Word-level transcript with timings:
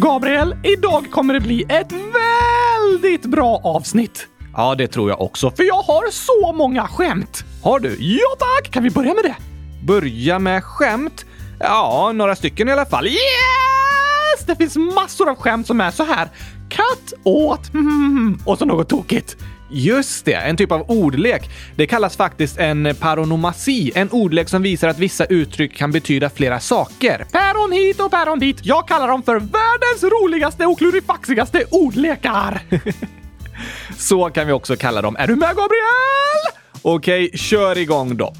Gabriel, 0.00 0.56
idag 0.64 1.10
kommer 1.10 1.34
det 1.34 1.40
bli 1.40 1.62
ett 1.68 1.92
väldigt 1.92 3.26
bra 3.26 3.60
avsnitt. 3.64 4.26
Ja, 4.56 4.74
det 4.74 4.88
tror 4.88 5.10
jag 5.10 5.20
också. 5.20 5.50
För 5.50 5.62
jag 5.62 5.82
har 5.82 6.10
så 6.10 6.52
många 6.52 6.88
skämt. 6.88 7.44
Har 7.62 7.80
du? 7.80 7.96
Ja 8.00 8.28
tack! 8.38 8.70
Kan 8.70 8.82
vi 8.82 8.90
börja 8.90 9.14
med 9.14 9.24
det? 9.24 9.36
Börja 9.86 10.38
med 10.38 10.64
skämt? 10.64 11.26
Ja, 11.60 12.12
några 12.14 12.36
stycken 12.36 12.68
i 12.68 12.72
alla 12.72 12.86
fall. 12.86 13.06
Yes! 13.06 14.46
Det 14.46 14.56
finns 14.56 14.76
massor 14.76 15.30
av 15.30 15.36
skämt 15.36 15.66
som 15.66 15.80
är 15.80 15.90
så 15.90 16.04
här. 16.04 16.28
Katt 16.68 17.12
åt 17.24 17.74
mm, 17.74 18.38
och 18.46 18.58
så 18.58 18.64
något 18.64 18.88
tokigt. 18.88 19.36
Just 19.70 20.24
det, 20.24 20.34
en 20.34 20.56
typ 20.56 20.72
av 20.72 20.90
ordlek. 20.90 21.50
Det 21.76 21.86
kallas 21.86 22.16
faktiskt 22.16 22.58
en 22.58 22.94
paronomasi, 23.00 23.92
en 23.94 24.10
ordlek 24.10 24.48
som 24.48 24.62
visar 24.62 24.88
att 24.88 24.98
vissa 24.98 25.24
uttryck 25.24 25.76
kan 25.76 25.92
betyda 25.92 26.30
flera 26.30 26.60
saker. 26.60 27.26
Päron 27.32 27.72
hit 27.72 28.00
och 28.00 28.10
päron 28.10 28.38
dit. 28.38 28.60
Jag 28.62 28.88
kallar 28.88 29.08
dem 29.08 29.22
för 29.22 29.34
världens 29.34 30.02
roligaste 30.02 30.66
och 30.66 30.78
klurifaxigaste 30.78 31.64
ordlekar. 31.70 32.60
Så 33.96 34.30
kan 34.30 34.46
vi 34.46 34.52
också 34.52 34.76
kalla 34.76 35.02
dem. 35.02 35.16
Är 35.16 35.26
du 35.26 35.36
med 35.36 35.48
Gabriel? 35.48 36.58
Okej, 36.82 37.30
kör 37.34 37.78
igång 37.78 38.16
då. 38.16 38.34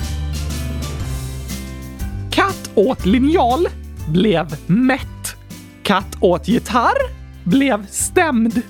Katt 2.30 2.71
åt 2.74 3.07
linjal, 3.07 3.69
blev 4.09 4.57
mätt. 4.66 5.37
Katt 5.83 6.16
åt 6.21 6.49
gitarr, 6.49 6.99
blev 7.45 7.87
stämd. 7.87 8.63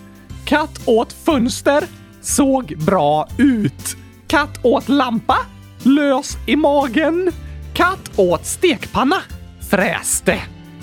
Katt 0.45 0.81
åt 0.85 1.13
fönster, 1.13 1.85
såg 2.21 2.75
bra 2.87 3.29
ut. 3.39 3.97
Katt 4.27 4.65
åt 4.65 4.89
lampa, 4.89 5.39
lös 5.83 6.37
i 6.47 6.57
magen. 6.57 7.31
Katt 7.75 8.11
åt 8.17 8.47
stekpanna, 8.47 9.17
fräste. 9.71 10.39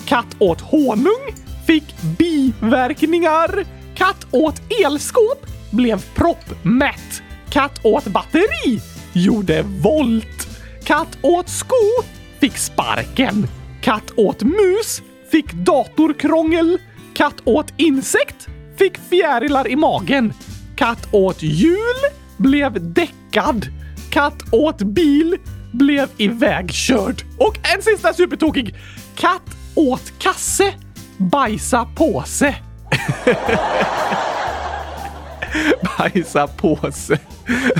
Katt 0.05 0.35
åt 0.39 0.61
honung, 0.61 1.35
fick 1.67 1.95
biverkningar. 2.17 3.65
Katt 3.95 4.27
åt 4.31 4.61
elskåp, 4.85 5.45
blev 5.71 6.05
proppmätt. 6.15 7.21
Katt 7.49 7.85
åt 7.85 8.05
batteri, 8.05 8.81
gjorde 9.13 9.65
volt. 9.81 10.47
Katt 10.83 11.17
åt 11.21 11.49
sko, 11.49 12.03
fick 12.39 12.57
sparken. 12.57 13.47
Katt 13.81 14.11
åt 14.15 14.43
mus, 14.43 15.01
fick 15.31 15.53
datorkrångel. 15.53 16.77
Katt 17.13 17.41
åt 17.43 17.73
insekt, 17.77 18.47
fick 18.77 18.97
fjärilar 19.09 19.67
i 19.67 19.75
magen. 19.75 20.33
Katt 20.75 21.07
åt 21.11 21.43
jul, 21.43 21.95
blev 22.37 22.93
däckad. 22.93 23.65
Katt 24.09 24.43
åt 24.51 24.81
bil, 24.81 25.37
blev 25.71 26.09
ivägkörd. 26.17 27.23
Och 27.37 27.57
en 27.75 27.81
sista 27.81 28.13
supertokig. 28.13 28.75
Katt 29.15 29.57
åt 29.75 30.13
kasse, 30.19 30.73
bajsa 31.17 31.87
påse. 31.95 32.55
bajsa 35.97 36.47
påse. 36.47 36.91
sig. 36.91 37.19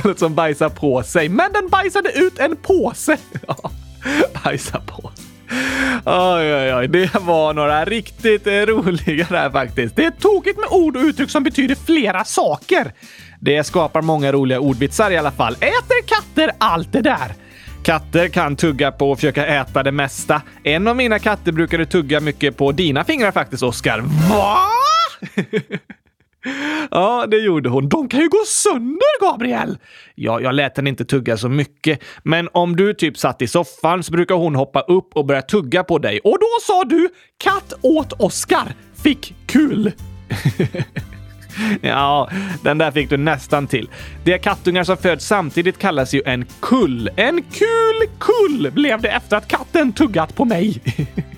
Något 0.04 0.18
som 0.18 0.34
bajsa 0.34 0.70
på 0.70 1.02
sig. 1.02 1.28
Men 1.28 1.52
den 1.52 1.68
bajsade 1.68 2.12
ut 2.12 2.38
en 2.38 2.56
påse. 2.56 3.16
Ja, 3.48 3.70
bajsa 4.44 4.80
på. 4.80 5.10
Oj, 6.04 6.54
oj, 6.54 6.74
oj. 6.74 6.88
Det 6.88 7.14
var 7.14 7.54
några 7.54 7.84
riktigt 7.84 8.46
eh, 8.46 8.52
roliga 8.52 9.26
där 9.30 9.50
faktiskt. 9.50 9.96
Det 9.96 10.04
är 10.04 10.10
tokigt 10.10 10.58
med 10.58 10.68
ord 10.70 10.96
och 10.96 11.02
uttryck 11.02 11.30
som 11.30 11.42
betyder 11.42 11.74
flera 11.74 12.24
saker. 12.24 12.92
Det 13.40 13.64
skapar 13.64 14.02
många 14.02 14.32
roliga 14.32 14.60
ordvitsar 14.60 15.10
i 15.10 15.16
alla 15.16 15.30
fall. 15.30 15.54
Äter 15.54 16.06
katter 16.06 16.50
allt 16.58 16.92
det 16.92 17.02
där? 17.02 17.34
Katter 17.82 18.28
kan 18.28 18.56
tugga 18.56 18.92
på 18.92 19.10
och 19.10 19.18
försöka 19.18 19.46
äta 19.46 19.82
det 19.82 19.92
mesta. 19.92 20.42
En 20.64 20.88
av 20.88 20.96
mina 20.96 21.18
katter 21.18 21.52
brukade 21.52 21.86
tugga 21.86 22.20
mycket 22.20 22.56
på 22.56 22.72
dina 22.72 23.04
fingrar 23.04 23.32
faktiskt, 23.32 23.62
Oskar. 23.62 24.00
Va? 24.30 24.58
Ja, 26.90 27.26
det 27.30 27.36
gjorde 27.36 27.68
hon. 27.68 27.88
De 27.88 28.08
kan 28.08 28.20
ju 28.20 28.28
gå 28.28 28.44
sönder, 28.46 29.20
Gabriel! 29.30 29.78
Ja, 30.14 30.40
jag 30.40 30.54
lät 30.54 30.76
henne 30.76 30.90
inte 30.90 31.04
tugga 31.04 31.36
så 31.36 31.48
mycket. 31.48 32.02
Men 32.22 32.48
om 32.52 32.76
du 32.76 32.94
typ 32.94 33.18
satt 33.18 33.42
i 33.42 33.46
soffan 33.46 34.02
så 34.02 34.12
brukar 34.12 34.34
hon 34.34 34.54
hoppa 34.54 34.80
upp 34.80 35.16
och 35.16 35.26
börja 35.26 35.42
tugga 35.42 35.84
på 35.84 35.98
dig. 35.98 36.20
Och 36.24 36.38
då 36.40 36.46
sa 36.66 36.84
du 36.84 37.08
“katt 37.38 37.72
åt 37.82 38.12
Oskar, 38.12 38.74
fick 39.02 39.34
kul”. 39.46 39.92
ja, 41.80 42.30
den 42.62 42.78
där 42.78 42.90
fick 42.90 43.10
du 43.10 43.16
nästan 43.16 43.66
till. 43.66 43.90
De 44.24 44.38
kattungar 44.38 44.84
som 44.84 44.96
föds 44.96 45.26
samtidigt 45.26 45.78
kallas 45.78 46.14
ju 46.14 46.22
en 46.26 46.46
kull. 46.60 47.10
En 47.16 47.42
kul 47.42 48.08
kull 48.18 48.70
blev 48.72 49.00
det 49.00 49.08
efter 49.08 49.36
att 49.36 49.48
katten 49.48 49.92
tuggat 49.92 50.36
på 50.36 50.44
mig. 50.44 50.82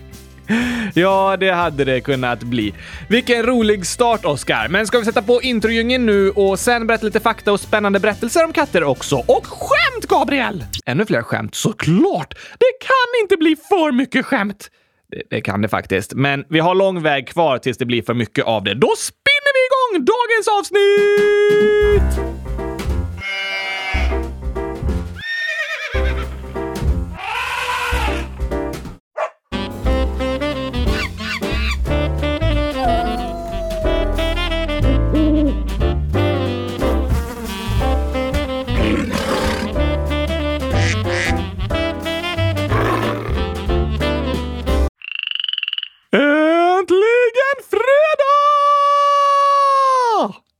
Ja, 0.94 1.36
det 1.41 1.50
hade 1.50 1.84
det 1.84 2.00
kunnat 2.00 2.42
bli. 2.42 2.75
Vilken 3.09 3.42
rolig 3.42 3.86
start, 3.86 4.25
Oskar. 4.25 4.69
Men 4.69 4.86
ska 4.86 4.98
vi 4.98 5.04
sätta 5.04 5.22
på 5.22 5.42
introjungen 5.42 6.06
nu 6.06 6.31
och 6.31 6.59
sen 6.59 6.86
berätta 6.86 7.04
lite 7.06 7.20
fakta 7.20 7.53
och 7.53 7.60
spännande 7.60 8.00
berättelser 8.00 8.44
om 8.44 8.53
katter 8.53 8.84
också? 8.84 9.16
Och 9.16 9.47
skämt, 9.47 10.06
Gabriel! 10.09 10.64
Ännu 10.86 11.06
fler 11.06 11.22
skämt? 11.22 11.54
Såklart! 11.54 12.34
Det 12.34 12.86
kan 12.86 13.22
inte 13.22 13.36
bli 13.36 13.56
för 13.69 13.92
mycket 13.92 14.26
skämt. 14.26 14.69
Det, 15.10 15.22
det 15.36 15.41
kan 15.41 15.62
det 15.62 15.69
faktiskt. 15.69 16.14
Men 16.14 16.44
vi 16.48 16.59
har 16.60 16.75
lång 16.75 17.03
väg 17.03 17.28
kvar 17.28 17.59
tills 17.59 17.78
det 17.78 17.86
blir 17.86 18.03
för 18.03 18.15
mycket 18.15 18.44
av 18.44 18.65
det. 18.65 18.75
Då 18.75 18.94
spinner 18.98 19.53
vi 19.54 19.60
igång 19.69 20.04
dagens 20.04 20.48
avsnitt! 20.59 22.68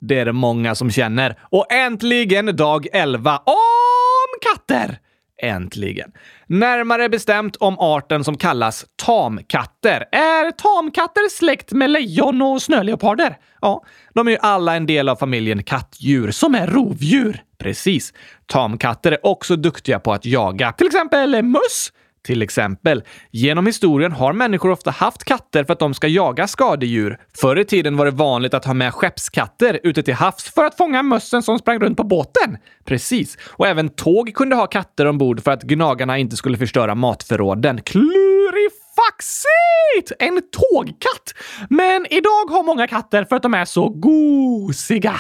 Det 0.09 0.19
är 0.19 0.25
det 0.25 0.33
många 0.33 0.75
som 0.75 0.91
känner. 0.91 1.39
Och 1.43 1.73
äntligen 1.73 2.57
dag 2.57 2.87
11 2.93 3.37
om 3.37 4.39
katter! 4.43 4.99
Äntligen. 5.43 6.13
Närmare 6.47 7.09
bestämt 7.09 7.57
om 7.57 7.79
arten 7.79 8.25
som 8.25 8.37
kallas 8.37 8.87
tamkatter. 9.05 10.05
Är 10.13 10.51
tamkatter 10.51 11.29
släkt 11.31 11.73
med 11.73 11.91
lejon 11.91 12.43
och 12.43 12.63
snöleoparder? 12.63 13.37
Ja, 13.61 13.85
de 14.15 14.27
är 14.27 14.31
ju 14.33 14.39
alla 14.41 14.77
en 14.77 14.87
del 14.87 15.09
av 15.09 15.17
familjen 15.17 15.63
kattdjur 15.63 16.31
som 16.31 16.55
är 16.55 16.67
rovdjur. 16.67 17.43
Precis. 17.59 18.13
Tamkatter 18.47 19.13
är 19.13 19.27
också 19.27 19.57
duktiga 19.57 19.99
på 19.99 20.13
att 20.13 20.25
jaga. 20.25 20.73
Till 20.73 20.87
exempel 20.87 21.43
möss, 21.43 21.93
till 22.29 22.43
exempel. 22.43 23.03
Genom 23.31 23.67
historien 23.67 24.13
har 24.13 24.33
människor 24.33 24.71
ofta 24.71 24.91
haft 24.91 25.25
katter 25.25 25.65
för 25.65 25.73
att 25.73 25.79
de 25.79 25.95
ska 25.95 26.09
jaga 26.09 26.47
skadedjur. 26.47 27.19
Förr 27.41 27.59
i 27.59 27.65
tiden 27.65 27.97
var 27.97 28.05
det 28.05 28.11
vanligt 28.11 28.55
att 28.55 28.65
ha 28.65 28.75
med 28.75 28.95
skeppskatter 28.95 29.81
ute 29.83 30.03
till 30.03 30.15
havs 30.15 30.55
för 30.55 30.65
att 30.65 30.77
fånga 30.77 31.03
mössen 31.03 31.43
som 31.43 31.59
sprang 31.59 31.79
runt 31.79 31.97
på 31.97 32.05
båten. 32.05 32.59
Precis. 32.85 33.39
Och 33.47 33.67
även 33.67 33.89
tåg 33.89 34.35
kunde 34.35 34.57
ha 34.57 34.67
katter 34.67 35.07
ombord 35.07 35.43
för 35.43 35.51
att 35.51 35.63
gnagarna 35.63 36.19
inte 36.19 36.37
skulle 36.37 36.59
förstöra 36.59 36.95
matförråden. 36.95 37.81
Klurifaxigt! 37.83 40.13
En 40.19 40.43
tågkatt! 40.53 41.35
Men 41.71 42.07
idag 42.11 42.51
har 42.51 42.63
många 42.63 42.87
katter 42.87 43.25
för 43.25 43.37
att 43.37 43.43
de 43.43 43.55
är 43.55 43.65
så 43.65 43.89
gosiga. 43.89 45.15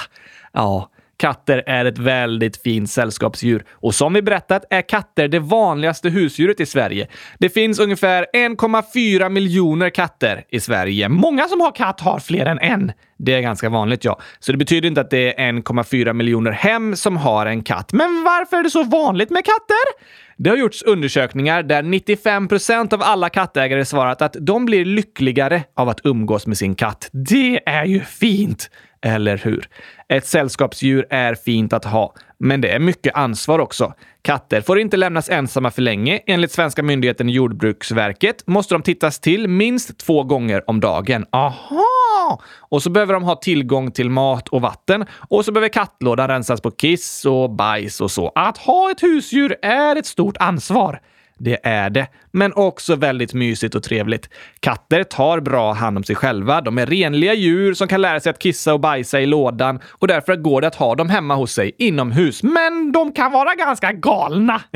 Ja, 0.53 0.91
Katter 1.19 1.63
är 1.67 1.85
ett 1.85 1.99
väldigt 1.99 2.63
fint 2.63 2.91
sällskapsdjur 2.91 3.65
och 3.73 3.95
som 3.95 4.13
vi 4.13 4.23
berättat 4.23 4.65
är 4.71 4.83
katter 4.83 5.29
det 5.29 5.39
vanligaste 5.39 6.09
husdjuret 6.09 6.61
i 6.61 6.67
Sverige. 6.67 7.09
Det 7.39 7.49
finns 7.49 7.81
ungefär 7.81 8.27
1,4 8.35 9.29
miljoner 9.29 9.91
katter 9.91 10.45
i 10.49 10.61
Sverige. 10.61 11.09
Många 11.09 11.49
som 11.49 11.61
har 11.61 11.75
katt 11.75 12.01
har 12.01 12.19
fler 12.19 12.47
än 12.47 12.59
en. 12.59 12.93
Det 13.19 13.35
är 13.35 13.41
ganska 13.41 13.69
vanligt, 13.69 14.05
ja. 14.05 14.21
Så 14.39 14.53
det 14.53 14.59
betyder 14.59 14.89
inte 14.89 15.01
att 15.01 15.11
det 15.11 15.41
är 15.41 15.53
1,4 15.53 16.13
miljoner 16.13 16.51
hem 16.51 16.97
som 16.97 17.17
har 17.17 17.47
en 17.47 17.63
katt. 17.63 17.93
Men 17.93 18.25
varför 18.25 18.57
är 18.57 18.63
det 18.63 18.71
så 18.71 18.83
vanligt 18.83 19.31
med 19.31 19.45
katter? 19.45 20.19
Det 20.37 20.51
har 20.51 20.57
gjorts 20.57 20.83
undersökningar 20.83 21.63
där 21.63 21.83
95% 21.83 22.95
av 22.95 23.03
alla 23.03 23.29
kattägare 23.29 23.85
svarat 23.85 24.23
att 24.23 24.37
de 24.41 24.65
blir 24.65 24.85
lyckligare 24.85 25.63
av 25.77 25.89
att 25.89 26.01
umgås 26.05 26.47
med 26.47 26.59
sin 26.59 26.75
katt. 26.75 27.09
Det 27.13 27.61
är 27.67 27.85
ju 27.85 28.01
fint! 28.01 28.71
Eller 29.01 29.37
hur? 29.37 29.69
Ett 30.09 30.27
sällskapsdjur 30.27 31.07
är 31.11 31.35
fint 31.35 31.73
att 31.73 31.85
ha, 31.85 32.15
men 32.39 32.61
det 32.61 32.69
är 32.69 32.79
mycket 32.79 33.15
ansvar 33.15 33.59
också. 33.59 33.95
Katter 34.23 34.61
får 34.61 34.79
inte 34.79 34.97
lämnas 34.97 35.31
ensamma 35.31 35.71
för 35.71 35.83
länge. 35.83 36.21
Enligt 36.27 36.53
svenska 36.53 36.83
myndigheten 36.83 37.29
Jordbruksverket 37.29 38.47
måste 38.47 38.75
de 38.75 38.83
tittas 38.83 39.21
till 39.21 39.49
minst 39.49 39.99
två 39.99 40.25
gånger 40.25 40.71
om 40.71 40.81
dagen. 40.81 41.27
Aha! 41.33 42.43
Och 42.59 42.83
så 42.83 42.91
behöver 42.91 43.15
de 43.15 43.25
ha 43.25 43.37
tillgång 43.37 43.91
till 43.91 44.11
mat 44.11 44.49
och 44.49 44.61
vatten. 44.61 45.07
Och 45.29 45.45
så 45.45 45.53
behöver 45.53 45.69
kattlådan 45.69 46.29
rensas 46.29 46.61
på 46.61 46.71
kiss 46.71 47.25
och 47.25 47.51
bajs 47.51 48.01
och 48.01 48.11
så. 48.11 48.33
Att 48.35 48.59
ha 48.59 48.91
ett 48.91 49.03
husdjur 49.03 49.57
är 49.63 49.97
ett 49.97 50.07
stort 50.07 50.37
ansvar. 50.37 51.01
Det 51.39 51.59
är 51.63 51.91
det, 51.91 52.07
men 52.33 52.53
också 52.53 52.97
väldigt 52.97 53.35
mysigt 53.35 53.75
och 53.75 53.83
trevligt. 53.83 54.31
Katter 54.61 55.05
tar 55.05 55.41
bra 55.41 55.73
hand 55.73 55.97
om 55.97 56.05
sig 56.05 56.17
själva. 56.17 56.61
De 56.61 56.79
är 56.79 56.87
renliga 56.87 57.35
djur 57.35 57.75
som 57.75 57.89
kan 57.89 58.01
lära 58.01 58.21
sig 58.21 58.31
att 58.31 58.39
kissa 58.39 58.75
och 58.75 58.81
bajsa 58.81 59.21
i 59.21 59.27
lådan 59.27 59.81
och 59.89 60.09
därför 60.09 60.37
går 60.37 60.61
det 60.61 60.67
att 60.67 60.75
ha 60.75 60.95
dem 60.95 61.09
hemma 61.09 61.35
hos 61.35 61.53
sig 61.53 61.73
inomhus. 61.79 62.43
Men 62.43 62.93
de 62.93 63.13
kan 63.13 63.33
vara 63.33 63.55
ganska 63.55 63.93
galna. 63.93 64.61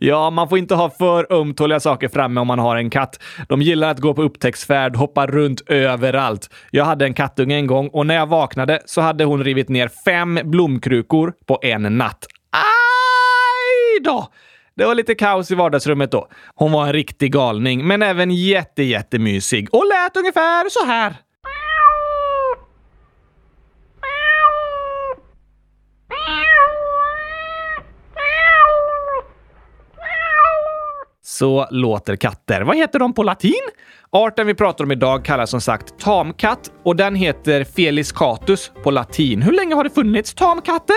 Ja, 0.00 0.30
man 0.30 0.48
får 0.48 0.58
inte 0.58 0.74
ha 0.74 0.90
för 0.90 1.32
ömtåliga 1.32 1.80
saker 1.80 2.08
framme 2.08 2.40
om 2.40 2.46
man 2.46 2.58
har 2.58 2.76
en 2.76 2.90
katt. 2.90 3.22
De 3.48 3.62
gillar 3.62 3.90
att 3.90 3.98
gå 3.98 4.14
på 4.14 4.22
upptäcktsfärd, 4.22 4.96
hoppa 4.96 5.26
runt 5.26 5.62
överallt. 5.66 6.50
Jag 6.70 6.84
hade 6.84 7.04
en 7.04 7.14
kattunge 7.14 7.56
en 7.56 7.66
gång 7.66 7.88
och 7.88 8.06
när 8.06 8.14
jag 8.14 8.26
vaknade 8.26 8.80
så 8.86 9.00
hade 9.00 9.24
hon 9.24 9.44
rivit 9.44 9.68
ner 9.68 9.88
fem 10.04 10.40
blomkrukor 10.44 11.32
på 11.46 11.58
en 11.62 11.98
natt. 11.98 12.26
Aj 12.52 14.00
då! 14.04 14.28
Det 14.80 14.86
var 14.86 14.94
lite 14.94 15.14
kaos 15.14 15.50
i 15.50 15.54
vardagsrummet 15.54 16.10
då. 16.10 16.28
Hon 16.54 16.72
var 16.72 16.86
en 16.86 16.92
riktig 16.92 17.32
galning, 17.32 17.86
men 17.86 18.02
även 18.02 18.30
jätte, 18.30 18.82
jättemysig 18.82 19.68
och 19.74 19.84
lät 19.86 20.16
ungefär 20.16 20.68
så 20.68 20.86
här. 20.86 21.16
Så 31.22 31.66
låter 31.70 32.16
katter. 32.16 32.60
Vad 32.60 32.76
heter 32.76 32.98
de 32.98 33.14
på 33.14 33.22
latin? 33.22 33.52
Arten 34.10 34.46
vi 34.46 34.54
pratar 34.54 34.84
om 34.84 34.92
idag 34.92 35.24
kallas 35.24 35.50
som 35.50 35.60
sagt 35.60 35.98
tamkatt 35.98 36.72
och 36.82 36.96
den 36.96 37.14
heter 37.14 37.64
Felis 37.64 38.12
catus 38.12 38.72
på 38.82 38.90
latin. 38.90 39.42
Hur 39.42 39.52
länge 39.52 39.74
har 39.74 39.84
det 39.84 39.90
funnits 39.90 40.34
tamkatter? 40.34 40.96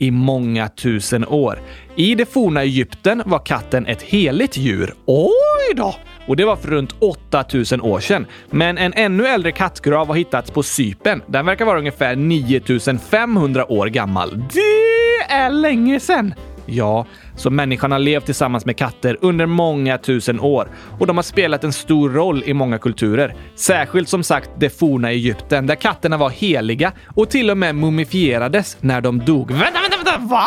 I 0.00 0.10
många 0.10 0.68
tusen 0.68 1.26
år. 1.26 1.58
I 1.96 2.14
det 2.14 2.26
forna 2.26 2.62
Egypten 2.62 3.22
var 3.26 3.38
katten 3.38 3.86
ett 3.86 4.02
heligt 4.02 4.56
djur. 4.56 4.94
Oj 5.06 5.74
då! 5.76 5.94
Och 6.26 6.36
det 6.36 6.44
var 6.44 6.56
för 6.56 6.68
runt 6.68 6.94
8000 7.00 7.80
år 7.80 8.00
sedan. 8.00 8.26
Men 8.50 8.78
en 8.78 8.92
ännu 8.92 9.26
äldre 9.26 9.52
kattgrav 9.52 10.06
har 10.06 10.14
hittats 10.14 10.50
på 10.50 10.62
Cypern. 10.62 11.22
Den 11.26 11.46
verkar 11.46 11.64
vara 11.64 11.78
ungefär 11.78 12.16
9500 12.16 13.72
år 13.72 13.86
gammal. 13.86 14.30
Det 14.30 15.34
är 15.34 15.50
länge 15.50 16.00
sedan! 16.00 16.34
Ja, 16.66 17.06
så 17.36 17.50
människan 17.50 17.92
har 17.92 17.98
levt 17.98 18.24
tillsammans 18.24 18.66
med 18.66 18.76
katter 18.76 19.16
under 19.20 19.46
många 19.46 19.98
tusen 19.98 20.40
år 20.40 20.68
och 20.98 21.06
de 21.06 21.16
har 21.16 21.22
spelat 21.22 21.64
en 21.64 21.72
stor 21.72 22.10
roll 22.10 22.42
i 22.46 22.54
många 22.54 22.78
kulturer. 22.78 23.34
Särskilt 23.54 24.08
som 24.08 24.22
sagt 24.22 24.50
det 24.58 24.70
forna 24.70 25.10
Egypten 25.10 25.66
där 25.66 25.74
katterna 25.74 26.16
var 26.16 26.30
heliga 26.30 26.92
och 27.16 27.30
till 27.30 27.50
och 27.50 27.58
med 27.58 27.74
mumifierades 27.74 28.76
när 28.80 29.00
de 29.00 29.18
dog. 29.18 29.50
Vänta, 29.50 29.80
vänta, 29.80 29.96
vänta! 29.96 30.18
Va? 30.18 30.46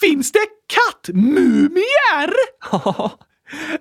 Finns 0.00 0.32
det 0.32 0.46
kattmumier? 0.74 2.32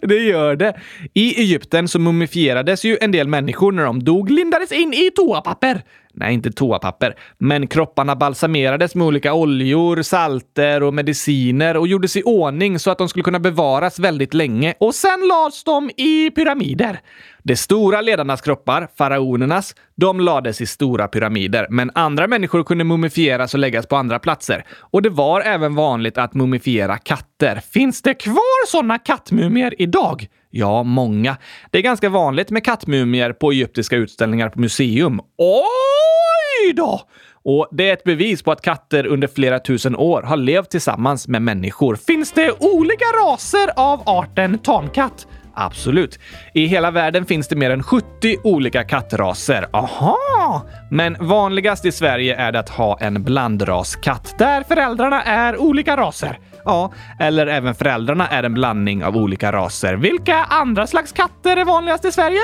Det 0.01 0.15
gör 0.15 0.55
det. 0.55 0.79
I 1.13 1.41
Egypten 1.41 1.87
så 1.87 1.99
mumifierades 1.99 2.85
ju 2.85 2.97
en 3.01 3.11
del 3.11 3.27
människor 3.27 3.71
när 3.71 3.83
de 3.83 4.03
dog, 4.03 4.29
lindades 4.29 4.71
in 4.71 4.93
i 4.93 5.11
toapapper. 5.15 5.81
Nej, 6.19 6.33
inte 6.33 6.51
toapapper. 6.51 7.15
Men 7.37 7.67
kropparna 7.67 8.15
balsamerades 8.15 8.95
med 8.95 9.07
olika 9.07 9.33
oljor, 9.33 10.01
salter 10.01 10.83
och 10.83 10.93
mediciner 10.93 11.77
och 11.77 11.87
gjordes 11.87 12.15
i 12.15 12.23
ordning 12.23 12.79
så 12.79 12.91
att 12.91 12.97
de 12.97 13.09
skulle 13.09 13.23
kunna 13.23 13.39
bevaras 13.39 13.99
väldigt 13.99 14.33
länge. 14.33 14.73
Och 14.79 14.95
sen 14.95 15.27
lades 15.29 15.63
de 15.63 15.89
i 15.89 16.31
pyramider. 16.31 16.99
De 17.43 17.55
stora 17.55 18.01
ledarnas 18.01 18.41
kroppar, 18.41 18.87
faraonernas, 18.97 19.75
de 19.95 20.19
lades 20.19 20.61
i 20.61 20.65
stora 20.65 21.07
pyramider, 21.07 21.67
men 21.69 21.91
andra 21.95 22.27
människor 22.27 22.63
kunde 22.63 22.83
mumifieras 22.83 23.53
och 23.53 23.59
läggas 23.59 23.87
på 23.87 23.95
andra 23.95 24.19
platser. 24.19 24.65
Och 24.79 25.01
det 25.01 25.09
var 25.09 25.41
även 25.41 25.75
vanligt 25.75 26.17
att 26.17 26.33
mumifiera 26.33 26.97
katter. 26.97 27.61
Finns 27.73 28.01
det 28.01 28.13
kvar 28.13 28.67
sådana 28.67 28.97
kattmumier 28.97 29.81
idag? 29.81 30.27
Ja, 30.49 30.83
många. 30.83 31.37
Det 31.71 31.77
är 31.77 31.81
ganska 31.81 32.09
vanligt 32.09 32.49
med 32.49 32.65
kattmumier 32.65 33.33
på 33.33 33.51
egyptiska 33.51 33.95
utställningar 33.95 34.49
på 34.49 34.59
museum. 34.59 35.19
Oj 35.37 36.73
då! 36.73 37.01
Och 37.43 37.67
det 37.71 37.89
är 37.89 37.93
ett 37.93 38.03
bevis 38.03 38.43
på 38.43 38.51
att 38.51 38.61
katter 38.61 39.05
under 39.05 39.27
flera 39.27 39.59
tusen 39.59 39.95
år 39.95 40.21
har 40.21 40.37
levt 40.37 40.69
tillsammans 40.69 41.27
med 41.27 41.41
människor. 41.41 41.95
Finns 41.95 42.31
det 42.31 42.51
olika 42.59 43.05
raser 43.05 43.69
av 43.75 44.01
arten 44.05 44.57
tamkatt? 44.59 45.27
Absolut. 45.59 46.19
I 46.53 46.65
hela 46.65 46.91
världen 46.91 47.25
finns 47.25 47.47
det 47.47 47.55
mer 47.55 47.69
än 47.71 47.83
70 47.83 48.05
olika 48.43 48.83
kattraser. 48.83 49.67
Aha! 49.73 50.65
Men 50.91 51.17
vanligast 51.19 51.85
i 51.85 51.91
Sverige 51.91 52.35
är 52.35 52.51
det 52.51 52.59
att 52.59 52.69
ha 52.69 52.99
en 52.99 53.23
blandraskatt 53.23 54.35
där 54.37 54.63
föräldrarna 54.63 55.23
är 55.23 55.57
olika 55.61 55.97
raser. 55.97 56.39
Ja, 56.67 56.91
eller 57.19 57.47
även 57.47 57.75
föräldrarna 57.75 58.27
är 58.27 58.43
en 58.43 58.53
blandning 58.53 59.03
av 59.03 59.17
olika 59.17 59.51
raser. 59.51 59.95
Vilka 59.95 60.35
andra 60.35 60.87
slags 60.87 61.11
katter 61.11 61.57
är 61.57 61.65
vanligast 61.65 62.05
i 62.05 62.11
Sverige? 62.11 62.39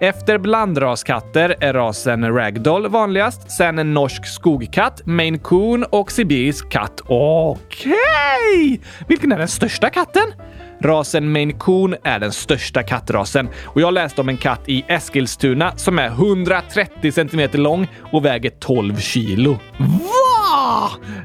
Efter 0.00 0.38
blandraskatter 0.38 1.56
är 1.60 1.72
rasen 1.72 2.34
ragdoll 2.34 2.88
vanligast, 2.88 3.50
sen 3.50 3.78
en 3.78 3.94
norsk 3.94 4.26
skogkatt, 4.26 5.02
maine 5.06 5.38
coon 5.38 5.84
och 5.90 6.12
sibirisk 6.12 6.70
katt. 6.70 7.00
Okej! 7.06 7.92
Okay. 8.64 8.78
Vilken 9.08 9.32
är 9.32 9.38
den 9.38 9.48
största 9.48 9.90
katten? 9.90 10.32
Rasen 10.82 11.32
Maine 11.32 11.58
Coon 11.58 11.96
är 12.04 12.18
den 12.18 12.32
största 12.32 12.82
kattrasen 12.82 13.48
och 13.64 13.80
jag 13.80 13.94
läste 13.94 14.20
om 14.20 14.28
en 14.28 14.36
katt 14.36 14.60
i 14.66 14.84
Eskilstuna 14.88 15.76
som 15.76 15.98
är 15.98 16.06
130 16.06 17.12
cm 17.12 17.50
lång 17.52 17.88
och 18.12 18.24
väger 18.24 18.50
12 18.50 18.96
kilo. 18.96 19.58
Va? 19.78 20.39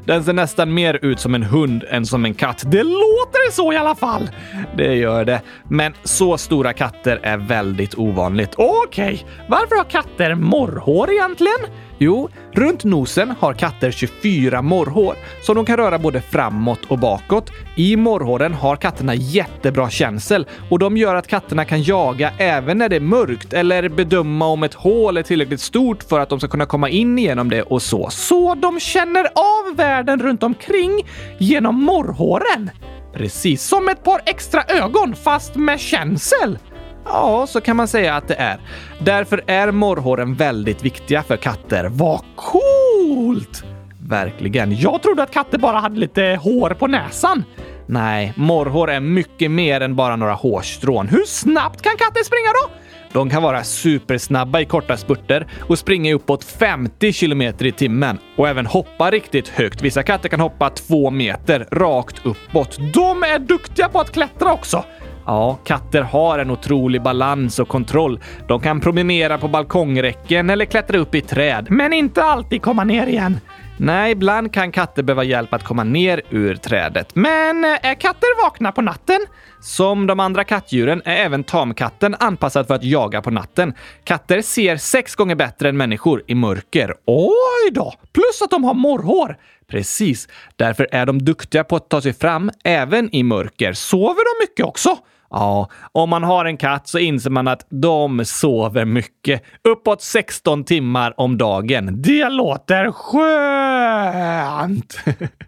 Den 0.04 0.24
ser 0.24 0.32
nästan 0.32 0.74
mer 0.74 0.98
ut 1.02 1.20
som 1.20 1.34
en 1.34 1.42
hund 1.42 1.84
än 1.90 2.06
som 2.06 2.24
en 2.24 2.34
katt. 2.34 2.62
Det 2.66 2.82
låter 2.82 3.52
så 3.52 3.72
i 3.72 3.76
alla 3.76 3.94
fall. 3.94 4.30
Det 4.76 4.94
gör 4.94 5.24
det. 5.24 5.42
Men 5.68 5.92
så 6.04 6.38
stora 6.38 6.72
katter 6.72 7.20
är 7.22 7.36
väldigt 7.36 7.94
ovanligt. 7.94 8.54
Okej, 8.56 9.14
okay. 9.14 9.46
varför 9.48 9.76
har 9.76 9.84
katter 9.84 10.34
morrhår 10.34 11.10
egentligen? 11.10 11.58
Jo, 11.98 12.28
runt 12.52 12.84
nosen 12.84 13.34
har 13.40 13.54
katter 13.54 13.90
24 13.90 14.62
morrhår 14.62 15.16
som 15.42 15.56
de 15.56 15.64
kan 15.64 15.76
röra 15.76 15.98
både 15.98 16.20
framåt 16.20 16.80
och 16.88 16.98
bakåt. 16.98 17.50
I 17.76 17.96
morrhåren 17.96 18.54
har 18.54 18.76
katterna 18.76 19.14
jättebra 19.14 19.90
känsel 19.90 20.46
och 20.70 20.78
de 20.78 20.96
gör 20.96 21.14
att 21.14 21.26
katterna 21.26 21.64
kan 21.64 21.82
jaga 21.82 22.32
även 22.38 22.78
när 22.78 22.88
det 22.88 22.96
är 22.96 23.00
mörkt 23.00 23.52
eller 23.52 23.88
bedöma 23.88 24.46
om 24.46 24.62
ett 24.62 24.74
hål 24.74 25.16
är 25.16 25.22
tillräckligt 25.22 25.60
stort 25.60 26.02
för 26.02 26.20
att 26.20 26.28
de 26.28 26.38
ska 26.38 26.48
kunna 26.48 26.66
komma 26.66 26.88
in 26.88 27.18
igenom 27.18 27.50
det 27.50 27.62
och 27.62 27.82
så. 27.82 28.10
Så 28.10 28.54
de 28.54 28.80
känner 28.80 29.15
av 29.24 29.76
världen 29.76 30.22
runt 30.22 30.42
omkring 30.42 31.06
genom 31.38 31.82
morrhåren? 31.82 32.70
Precis. 33.12 33.62
Som 33.62 33.88
ett 33.88 34.04
par 34.04 34.20
extra 34.26 34.62
ögon 34.62 35.14
fast 35.14 35.54
med 35.54 35.80
känsel? 35.80 36.58
Ja, 37.04 37.46
så 37.48 37.60
kan 37.60 37.76
man 37.76 37.88
säga 37.88 38.16
att 38.16 38.28
det 38.28 38.34
är. 38.34 38.60
Därför 39.00 39.44
är 39.46 39.70
morrhåren 39.70 40.34
väldigt 40.34 40.84
viktiga 40.84 41.22
för 41.22 41.36
katter. 41.36 41.88
Vad 41.88 42.20
coolt! 42.36 43.64
Verkligen. 44.08 44.78
Jag 44.80 45.02
trodde 45.02 45.22
att 45.22 45.30
katter 45.32 45.58
bara 45.58 45.78
hade 45.78 45.98
lite 46.00 46.38
hår 46.42 46.70
på 46.70 46.86
näsan. 46.86 47.44
Nej, 47.86 48.32
morrhår 48.36 48.90
är 48.90 49.00
mycket 49.00 49.50
mer 49.50 49.80
än 49.80 49.96
bara 49.96 50.16
några 50.16 50.34
hårstrån. 50.34 51.08
Hur 51.08 51.24
snabbt 51.24 51.82
kan 51.82 51.96
katter 51.96 52.24
springa 52.24 52.48
då? 52.62 52.85
De 53.16 53.30
kan 53.30 53.42
vara 53.42 53.64
supersnabba 53.64 54.60
i 54.60 54.64
korta 54.64 54.96
spurter 54.96 55.46
och 55.60 55.78
springa 55.78 56.14
uppåt 56.14 56.44
50 56.44 57.12
km 57.12 57.42
i 57.42 57.72
timmen 57.72 58.18
och 58.36 58.48
även 58.48 58.66
hoppa 58.66 59.10
riktigt 59.10 59.48
högt. 59.48 59.82
Vissa 59.82 60.02
katter 60.02 60.28
kan 60.28 60.40
hoppa 60.40 60.70
två 60.70 61.10
meter 61.10 61.66
rakt 61.72 62.26
uppåt. 62.26 62.78
De 62.94 63.22
är 63.22 63.38
duktiga 63.38 63.88
på 63.88 64.00
att 64.00 64.12
klättra 64.12 64.52
också. 64.52 64.84
Ja, 65.26 65.58
katter 65.64 66.02
har 66.02 66.38
en 66.38 66.50
otrolig 66.50 67.02
balans 67.02 67.58
och 67.58 67.68
kontroll. 67.68 68.20
De 68.48 68.60
kan 68.60 68.80
promenera 68.80 69.38
på 69.38 69.48
balkongräcken 69.48 70.50
eller 70.50 70.64
klättra 70.64 70.98
upp 70.98 71.14
i 71.14 71.20
träd. 71.20 71.66
Men 71.70 71.92
inte 71.92 72.22
alltid 72.22 72.62
komma 72.62 72.84
ner 72.84 73.06
igen. 73.06 73.40
Nej, 73.78 74.12
ibland 74.12 74.52
kan 74.52 74.72
katter 74.72 75.02
behöva 75.02 75.24
hjälp 75.24 75.54
att 75.54 75.64
komma 75.64 75.84
ner 75.84 76.22
ur 76.30 76.56
trädet. 76.56 77.14
Men 77.14 77.64
eh, 77.64 77.86
är 77.86 77.94
katter 77.94 78.42
vakna 78.42 78.72
på 78.72 78.82
natten? 78.82 79.26
Som 79.60 80.06
de 80.06 80.20
andra 80.20 80.44
kattdjuren 80.44 81.02
är 81.04 81.16
även 81.16 81.44
tamkatten 81.44 82.14
anpassad 82.20 82.66
för 82.66 82.74
att 82.74 82.84
jaga 82.84 83.22
på 83.22 83.30
natten. 83.30 83.74
Katter 84.04 84.42
ser 84.42 84.76
sex 84.76 85.14
gånger 85.14 85.34
bättre 85.34 85.68
än 85.68 85.76
människor 85.76 86.22
i 86.26 86.34
mörker. 86.34 86.94
Oj 87.06 87.70
då! 87.72 87.94
Plus 88.12 88.42
att 88.42 88.50
de 88.50 88.64
har 88.64 88.74
morrhår. 88.74 89.36
Precis. 89.68 90.28
Därför 90.56 90.88
är 90.92 91.06
de 91.06 91.24
duktiga 91.24 91.64
på 91.64 91.76
att 91.76 91.88
ta 91.88 92.00
sig 92.00 92.12
fram 92.12 92.50
även 92.64 93.14
i 93.14 93.22
mörker. 93.22 93.72
Sover 93.72 94.40
de 94.40 94.44
mycket 94.44 94.66
också? 94.66 94.98
Ja, 95.30 95.70
om 95.92 96.10
man 96.10 96.22
har 96.22 96.44
en 96.44 96.56
katt 96.56 96.88
så 96.88 96.98
inser 96.98 97.30
man 97.30 97.48
att 97.48 97.66
de 97.70 98.24
sover 98.24 98.84
mycket. 98.84 99.42
Uppåt 99.68 100.02
16 100.02 100.64
timmar 100.64 101.14
om 101.16 101.38
dagen. 101.38 102.02
Det 102.02 102.28
låter 102.28 102.92
skönt! 102.92 104.18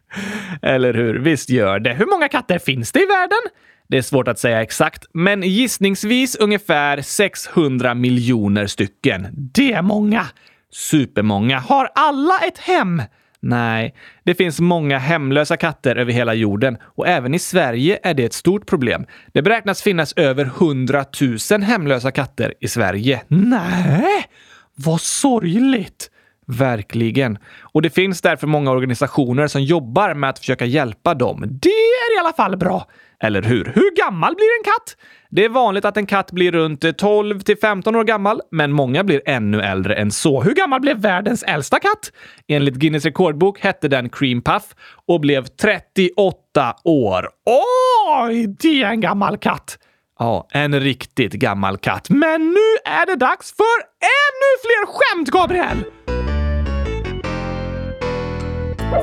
Eller 0.63 0.95
hur? 0.95 1.19
Visst 1.19 1.51
gör 1.51 1.79
det. 1.79 1.95
Hur 1.95 2.07
många 2.07 2.29
katter 2.29 2.59
finns 2.59 2.93
det 2.93 3.03
i 3.03 3.07
världen? 3.07 3.39
Det 3.89 3.99
är 3.99 4.03
svårt 4.03 4.29
att 4.29 4.39
säga 4.39 4.63
exakt, 4.63 5.05
men 5.13 5.43
gissningsvis 5.43 6.37
ungefär 6.37 7.03
600 7.03 7.95
miljoner 7.95 8.67
stycken. 8.67 9.27
Det 9.33 9.73
är 9.73 9.83
många! 9.83 10.27
Supermånga. 10.71 11.59
Har 11.59 11.91
alla 11.95 12.39
ett 12.39 12.59
hem? 12.59 13.03
Nej, 13.41 13.95
det 14.25 14.35
finns 14.35 14.61
många 14.61 14.99
hemlösa 14.99 15.57
katter 15.57 15.97
över 15.97 16.13
hela 16.13 16.35
jorden 16.35 16.79
och 16.83 17.09
även 17.09 17.35
i 17.35 17.39
Sverige 17.39 17.99
är 18.03 18.15
det 18.15 18.25
ett 18.25 18.33
stort 18.33 18.67
problem. 18.67 19.07
Det 19.33 19.43
beräknas 19.43 19.83
finnas 19.83 20.13
över 20.17 20.45
100 20.45 21.05
000 21.51 21.63
hemlösa 21.63 22.11
katter 22.11 22.55
i 22.61 22.69
Sverige. 22.69 23.23
Nej, 23.29 24.25
vad 24.75 25.01
sorgligt! 25.01 26.11
Verkligen. 26.49 27.39
Och 27.63 27.83
det 27.83 27.91
finns 27.91 28.21
därför 28.21 28.47
många 28.47 28.71
organisationer 28.71 29.47
som 29.47 29.63
jobbar 29.63 30.15
med 30.15 30.31
att 30.31 30.39
försöka 30.39 30.65
hjälpa 30.65 31.15
dem. 31.15 31.45
Det 31.63 31.69
är 31.69 32.17
i 32.17 32.21
alla 32.21 32.33
fall 32.33 32.57
bra. 32.57 32.87
Eller 33.23 33.43
hur? 33.43 33.65
Hur 33.75 33.97
gammal 33.97 34.35
blir 34.35 34.47
en 34.59 34.65
katt? 34.65 34.97
Det 35.31 35.45
är 35.45 35.49
vanligt 35.49 35.85
att 35.85 35.97
en 35.97 36.07
katt 36.07 36.33
blir 36.33 36.53
runt 36.53 36.99
12 36.99 37.41
till 37.41 37.59
15 37.59 37.97
år 37.97 38.05
gammal, 38.05 38.41
men 38.51 38.73
många 38.73 39.05
blir 39.05 39.23
ännu 39.27 39.61
äldre 39.61 39.95
än 39.95 40.11
så. 40.11 40.43
Hur 40.43 40.55
gammal 40.55 40.81
blev 40.81 40.97
världens 40.97 41.43
äldsta 41.43 41.79
katt? 41.79 42.13
Enligt 42.49 42.75
Guinness 42.75 43.05
rekordbok 43.05 43.61
hette 43.61 43.89
den 43.89 44.09
Cream 44.09 44.43
Puff 44.43 44.65
och 45.07 45.21
blev 45.21 45.45
38 45.47 46.77
år. 46.85 47.29
Oj, 48.25 48.47
det 48.47 48.83
är 48.83 48.89
en 48.89 49.01
gammal 49.01 49.37
katt! 49.37 49.79
Ja, 50.19 50.49
en 50.51 50.81
riktigt 50.81 51.33
gammal 51.33 51.79
katt. 51.79 52.11
Men 52.11 52.49
nu 52.51 52.91
är 52.91 53.07
det 53.07 53.17
dags 53.17 53.57
för 53.57 53.79
ännu 54.01 54.51
fler 54.63 54.87
skämt, 54.87 55.31
Gabriel! 55.31 55.98
Åh 58.91 58.97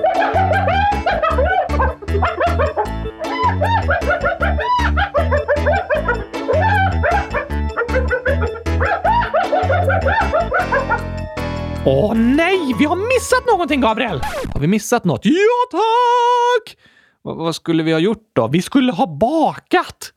nej, 12.16 12.76
vi 12.80 12.86
har 12.86 12.96
missat 12.96 13.46
någonting, 13.48 13.82
Gabriel! 13.82 14.22
Har 14.54 14.60
vi 14.60 14.68
missat 14.68 15.04
något? 15.04 15.22
Ja, 15.24 15.32
tack! 15.72 16.78
V 17.24 17.24
vad 17.24 17.56
skulle 17.56 17.84
vi 17.84 17.92
ha 17.92 18.00
gjort 18.00 18.30
då? 18.34 18.48
Vi 18.48 18.62
skulle 18.62 18.92
ha 18.92 19.08
bakat! 19.08 20.12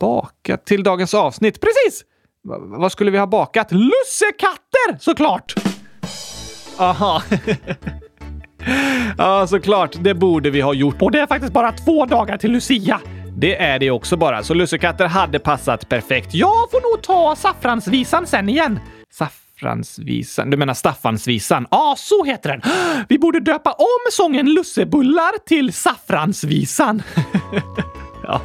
Bakat 0.00 0.66
till 0.66 0.82
dagens 0.82 1.14
avsnitt? 1.14 1.60
Precis! 1.60 2.04
V 2.48 2.54
vad 2.58 2.92
skulle 2.92 3.10
vi 3.10 3.18
ha 3.18 3.26
bakat? 3.26 3.72
Lussekatter, 3.72 4.98
såklart! 5.00 5.54
Aha. 6.78 7.22
ja, 9.18 9.46
såklart. 9.46 9.96
Det 10.00 10.14
borde 10.14 10.50
vi 10.50 10.60
ha 10.60 10.74
gjort. 10.74 11.02
Och 11.02 11.10
det 11.10 11.20
är 11.20 11.26
faktiskt 11.26 11.52
bara 11.52 11.72
två 11.72 12.06
dagar 12.06 12.36
till 12.36 12.52
Lucia. 12.52 13.00
Det 13.36 13.62
är 13.62 13.78
det 13.78 13.90
också 13.90 14.16
bara, 14.16 14.42
så 14.42 14.54
lussekatter 14.54 15.06
hade 15.06 15.38
passat 15.38 15.88
perfekt. 15.88 16.34
Jag 16.34 16.70
får 16.70 16.90
nog 16.90 17.02
ta 17.02 17.36
saffransvisan 17.36 18.26
sen 18.26 18.48
igen. 18.48 18.80
Saffransvisan? 19.12 20.50
Du 20.50 20.56
menar 20.56 20.74
Staffansvisan? 20.74 21.66
Ja, 21.70 21.92
ah, 21.92 21.96
så 21.96 22.24
heter 22.24 22.50
den. 22.50 22.62
Vi 23.08 23.18
borde 23.18 23.40
döpa 23.40 23.72
om 23.72 24.10
sången 24.12 24.54
Lussebullar 24.54 25.46
till 25.46 25.72
Saffransvisan. 25.72 27.02
ja. 28.22 28.40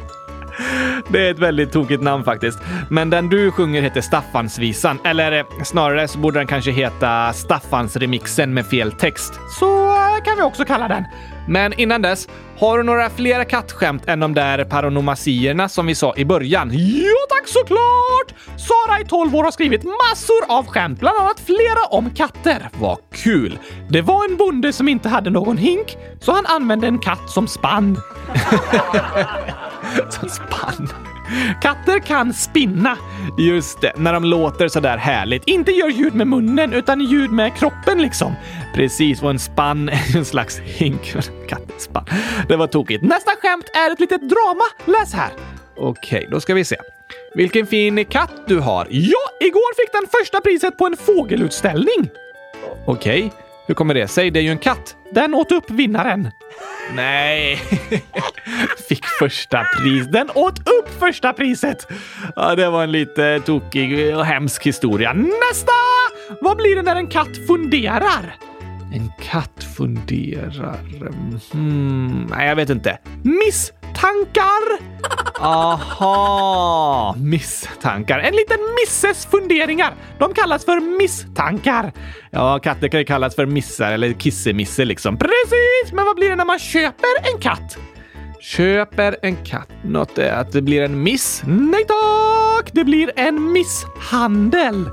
Det 1.08 1.26
är 1.26 1.30
ett 1.30 1.38
väldigt 1.38 1.72
tokigt 1.72 2.02
namn 2.02 2.24
faktiskt. 2.24 2.58
Men 2.90 3.10
den 3.10 3.28
du 3.28 3.50
sjunger 3.50 3.82
heter 3.82 4.00
Staffansvisan. 4.00 4.98
Eller 5.04 5.32
eh, 5.32 5.44
snarare 5.64 6.08
så 6.08 6.18
borde 6.18 6.40
den 6.40 6.46
kanske 6.46 6.70
heta 6.70 7.32
Staffansremixen 7.32 8.54
med 8.54 8.66
fel 8.66 8.92
text. 8.92 9.34
Så 9.60 9.86
eh, 9.86 10.05
kan 10.24 10.36
vi 10.36 10.42
också 10.42 10.64
kalla 10.64 10.88
den. 10.88 11.04
Men 11.48 11.72
innan 11.72 12.02
dess, 12.02 12.28
har 12.58 12.78
du 12.78 12.84
några 12.84 13.10
fler 13.10 13.44
kattskämt 13.44 14.08
än 14.08 14.20
de 14.20 14.34
där 14.34 14.64
paronomasierna 14.64 15.68
som 15.68 15.86
vi 15.86 15.94
sa 15.94 16.14
i 16.16 16.24
början? 16.24 16.70
Ja 16.74 17.26
tack 17.28 17.48
såklart! 17.48 18.34
Sara 18.56 19.00
i 19.00 19.04
12 19.04 19.34
år 19.36 19.44
har 19.44 19.50
skrivit 19.50 19.84
massor 19.84 20.58
av 20.58 20.66
skämt, 20.66 21.00
bland 21.00 21.18
annat 21.18 21.40
flera 21.40 21.86
om 21.90 22.10
katter. 22.10 22.68
Vad 22.78 22.98
kul! 23.14 23.58
Det 23.88 24.02
var 24.02 24.30
en 24.30 24.36
bonde 24.36 24.72
som 24.72 24.88
inte 24.88 25.08
hade 25.08 25.30
någon 25.30 25.58
hink, 25.58 25.96
så 26.20 26.32
han 26.32 26.46
använde 26.46 26.86
en 26.86 26.98
katt 26.98 27.30
som 27.30 27.48
spann. 27.48 28.00
som 30.10 30.28
spann? 30.28 30.88
Katter 31.62 31.98
kan 31.98 32.34
spinna. 32.34 32.98
Just 33.38 33.80
det, 33.80 33.92
när 33.96 34.12
de 34.12 34.24
låter 34.24 34.68
sådär 34.68 34.96
härligt. 34.96 35.42
Inte 35.46 35.72
gör 35.72 35.88
ljud 35.88 36.14
med 36.14 36.26
munnen, 36.26 36.72
utan 36.72 37.00
ljud 37.00 37.30
med 37.30 37.56
kroppen 37.56 38.02
liksom. 38.02 38.34
Precis, 38.74 39.22
och 39.22 39.30
en 39.30 39.38
spann 39.38 39.88
är 39.88 40.16
en 40.16 40.24
slags 40.24 40.58
hink. 40.58 41.14
Kattespann. 41.48 42.04
Det 42.48 42.56
var 42.56 42.66
tokigt. 42.66 43.04
Nästa 43.04 43.30
skämt 43.42 43.70
är 43.74 43.92
ett 43.92 44.00
litet 44.00 44.20
drama. 44.20 44.64
Läs 44.98 45.14
här. 45.14 45.30
Okej, 45.76 46.18
okay, 46.18 46.30
då 46.30 46.40
ska 46.40 46.54
vi 46.54 46.64
se. 46.64 46.76
Vilken 47.34 47.66
fin 47.66 48.04
katt 48.04 48.32
du 48.46 48.58
har. 48.58 48.86
Ja, 48.90 49.46
igår 49.46 49.74
fick 49.76 49.92
den 49.92 50.06
första 50.20 50.40
priset 50.40 50.78
på 50.78 50.86
en 50.86 50.96
fågelutställning. 50.96 52.10
Okej, 52.86 53.24
okay 53.26 53.45
hur 53.66 53.74
kommer 53.74 53.94
det 53.94 54.08
sig? 54.08 54.30
Det 54.30 54.40
är 54.40 54.42
ju 54.42 54.50
en 54.50 54.58
katt. 54.58 54.96
Den 55.10 55.34
åt 55.34 55.52
upp 55.52 55.70
vinnaren. 55.70 56.30
Nej! 56.94 57.56
Fick 58.88 59.04
första 59.04 59.64
pris. 59.64 60.06
Den 60.06 60.30
åt 60.34 60.58
upp 60.58 61.00
första 61.00 61.32
priset! 61.32 61.88
Ja, 62.36 62.54
det 62.54 62.70
var 62.70 62.82
en 62.82 62.92
lite 62.92 63.40
tokig 63.40 64.16
och 64.16 64.24
hemsk 64.24 64.66
historia. 64.66 65.12
Nästa! 65.12 65.72
Vad 66.40 66.56
blir 66.56 66.76
det 66.76 66.82
när 66.82 66.96
en 66.96 67.06
katt 67.06 67.46
funderar? 67.46 68.36
En 68.92 69.12
katt 69.22 69.64
funderar... 69.76 70.78
Hmm, 71.52 72.26
nej, 72.30 72.48
jag 72.48 72.56
vet 72.56 72.70
inte. 72.70 72.98
Misstankar! 73.22 74.78
Aha! 75.40 77.14
Misstankar. 77.18 78.18
En 78.18 78.36
liten 78.36 78.58
misses 78.80 79.26
funderingar. 79.26 79.94
De 80.18 80.34
kallas 80.34 80.64
för 80.64 80.98
misstankar. 80.98 81.92
Ja, 82.30 82.58
katter 82.58 82.88
kan 82.88 83.00
ju 83.00 83.06
kallas 83.06 83.34
för 83.34 83.46
missar 83.46 83.92
eller 83.92 84.12
kissemisse 84.12 84.84
liksom. 84.84 85.16
Precis! 85.18 85.92
Men 85.92 86.04
vad 86.04 86.16
blir 86.16 86.28
det 86.28 86.36
när 86.36 86.44
man 86.44 86.58
köper 86.58 87.32
en 87.34 87.40
katt? 87.40 87.78
Köper 88.40 89.16
en 89.22 89.36
katt. 89.36 89.68
Något 89.84 90.18
är 90.18 90.32
att 90.32 90.52
det 90.52 90.62
blir 90.62 90.82
en 90.82 91.02
miss? 91.02 91.42
Nej 91.46 91.84
tack! 91.84 92.70
Det 92.72 92.84
blir 92.84 93.10
en 93.16 93.52
misshandel. 93.52 94.90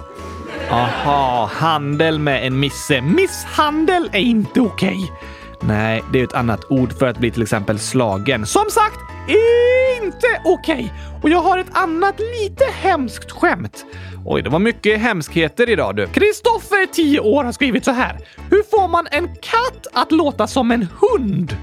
Aha, 0.69 1.49
handel 1.53 2.19
med 2.19 2.47
en 2.47 2.59
misse. 2.59 3.01
Misshandel 3.01 4.09
är 4.13 4.19
inte 4.19 4.61
okej. 4.61 5.03
Okay. 5.03 5.27
Nej, 5.67 6.03
det 6.13 6.19
är 6.19 6.23
ett 6.23 6.33
annat 6.33 6.71
ord 6.71 6.93
för 6.93 7.07
att 7.07 7.17
bli 7.17 7.31
till 7.31 7.41
exempel 7.41 7.79
slagen. 7.79 8.45
Som 8.45 8.65
sagt, 8.69 8.99
inte 9.27 10.27
okej! 10.45 10.73
Okay. 10.73 10.89
Och 11.21 11.29
jag 11.29 11.41
har 11.41 11.57
ett 11.57 11.77
annat 11.77 12.19
lite 12.19 12.65
hemskt 12.73 13.31
skämt. 13.31 13.85
Oj, 14.25 14.41
det 14.41 14.49
var 14.49 14.59
mycket 14.59 14.99
hemskheter 14.99 15.69
idag 15.69 15.95
du. 15.95 16.07
Kristoffer, 16.07 16.93
10 16.93 17.19
år, 17.19 17.43
har 17.43 17.51
skrivit 17.51 17.85
så 17.85 17.91
här. 17.91 18.17
Hur 18.49 18.63
får 18.63 18.87
man 18.87 19.07
en 19.11 19.27
katt 19.27 19.87
att 19.93 20.11
låta 20.11 20.47
som 20.47 20.71
en 20.71 20.87
hund? 20.99 21.57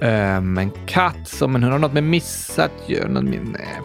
Um, 0.00 0.58
en 0.58 0.70
katt 0.86 1.28
som 1.28 1.54
en 1.54 1.62
hund 1.62 1.72
har 1.72 1.78
något 1.78 1.92
med 1.92 2.04
missat 2.04 2.70
att 2.82 2.88
göra. 2.88 3.08
Nej. 3.08 3.80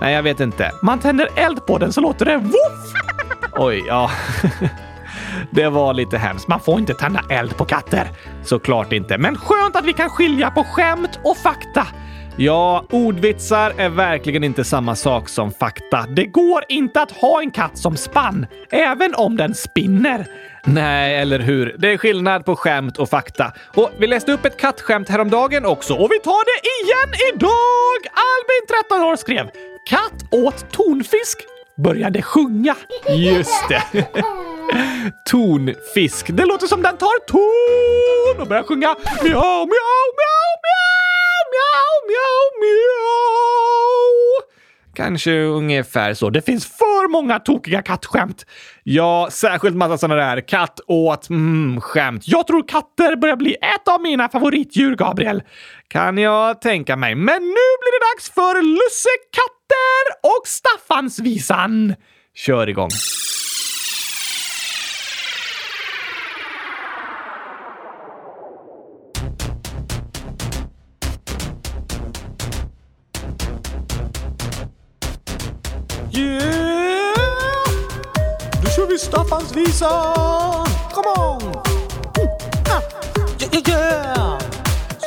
Nej, 0.00 0.14
jag 0.14 0.22
vet 0.22 0.40
inte. 0.40 0.72
Man 0.82 0.98
tänder 0.98 1.28
eld 1.36 1.66
på 1.66 1.78
den 1.78 1.92
så 1.92 2.00
låter 2.00 2.24
det 2.24 2.36
voff! 2.36 2.92
Oj, 3.58 3.84
ja. 3.86 4.10
Det 5.50 5.68
var 5.68 5.94
lite 5.94 6.18
hemskt. 6.18 6.48
Man 6.48 6.60
får 6.60 6.78
inte 6.78 6.94
tända 6.94 7.20
eld 7.30 7.56
på 7.56 7.64
katter. 7.64 8.08
Såklart 8.44 8.92
inte. 8.92 9.18
Men 9.18 9.36
skönt 9.36 9.76
att 9.76 9.84
vi 9.84 9.92
kan 9.92 10.10
skilja 10.10 10.50
på 10.50 10.64
skämt 10.64 11.20
och 11.24 11.36
fakta. 11.36 11.86
Ja, 12.38 12.84
ordvitsar 12.90 13.72
är 13.76 13.88
verkligen 13.88 14.44
inte 14.44 14.64
samma 14.64 14.96
sak 14.96 15.28
som 15.28 15.52
fakta. 15.52 16.06
Det 16.08 16.24
går 16.24 16.64
inte 16.68 17.02
att 17.02 17.10
ha 17.10 17.40
en 17.40 17.50
katt 17.50 17.78
som 17.78 17.96
spann, 17.96 18.46
även 18.70 19.14
om 19.14 19.36
den 19.36 19.54
spinner. 19.54 20.26
Nej, 20.64 21.16
eller 21.16 21.38
hur? 21.38 21.76
Det 21.78 21.92
är 21.92 21.98
skillnad 21.98 22.44
på 22.44 22.56
skämt 22.56 22.98
och 22.98 23.08
fakta. 23.08 23.52
Och 23.74 23.90
vi 23.98 24.06
läste 24.06 24.32
upp 24.32 24.44
ett 24.44 24.56
kattskämt 24.56 25.08
häromdagen 25.08 25.66
också. 25.66 25.94
Och 25.94 26.10
vi 26.12 26.18
tar 26.18 26.44
det 26.44 26.68
igen 26.82 27.34
idag! 27.34 28.12
Albin, 28.12 28.88
13 28.88 29.02
år, 29.02 29.16
skrev 29.16 29.50
“Katt 29.88 30.32
åt 30.32 30.72
tonfisk, 30.72 31.38
började 31.76 32.22
sjunga”. 32.22 32.76
Just 33.08 33.68
det. 33.68 33.82
Tonfisk. 35.30 36.26
Det 36.36 36.44
låter 36.44 36.66
som 36.66 36.82
den 36.82 36.96
tar 36.96 37.26
ton 37.26 38.40
och 38.42 38.48
börjar 38.48 38.62
sjunga 38.62 38.96
miau, 39.22 39.66
miau, 39.66 40.06
miau, 40.18 40.48
miau, 40.66 41.38
miau, 41.52 41.92
miau, 42.08 42.42
miau. 42.60 44.55
Kanske 44.96 45.40
ungefär 45.40 46.14
så. 46.14 46.30
Det 46.30 46.42
finns 46.42 46.66
för 46.66 47.08
många 47.08 47.38
tokiga 47.38 47.82
kattskämt. 47.82 48.46
Ja, 48.82 49.28
särskilt 49.30 49.76
massa 49.76 49.98
sådana 49.98 50.20
där 50.22 50.48
katt 50.48 50.80
åt 50.86 51.30
mm, 51.30 51.80
skämt. 51.80 52.22
Jag 52.26 52.46
tror 52.46 52.68
katter 52.68 53.16
börjar 53.16 53.36
bli 53.36 53.54
ett 53.54 53.88
av 53.88 54.00
mina 54.00 54.28
favoritdjur, 54.28 54.96
Gabriel. 54.96 55.42
Kan 55.88 56.18
jag 56.18 56.60
tänka 56.60 56.96
mig. 56.96 57.14
Men 57.14 57.42
nu 57.42 57.66
blir 57.80 58.00
det 58.00 58.14
dags 58.14 58.30
för 58.30 58.62
lussekatter 58.62 60.02
och 60.22 60.46
Staffansvisan. 60.46 61.94
Kör 62.34 62.68
igång. 62.68 62.90
Yeah! 76.16 76.42
Nu 78.62 78.70
kör 78.76 78.86
vi 78.86 78.98
Staffansvisan! 78.98 80.66
Come 80.94 81.08
on! 81.16 81.42
Mm. 81.42 82.28
Ah. 82.68 82.80
Yeah, 83.40 83.68
yeah. 83.68 84.38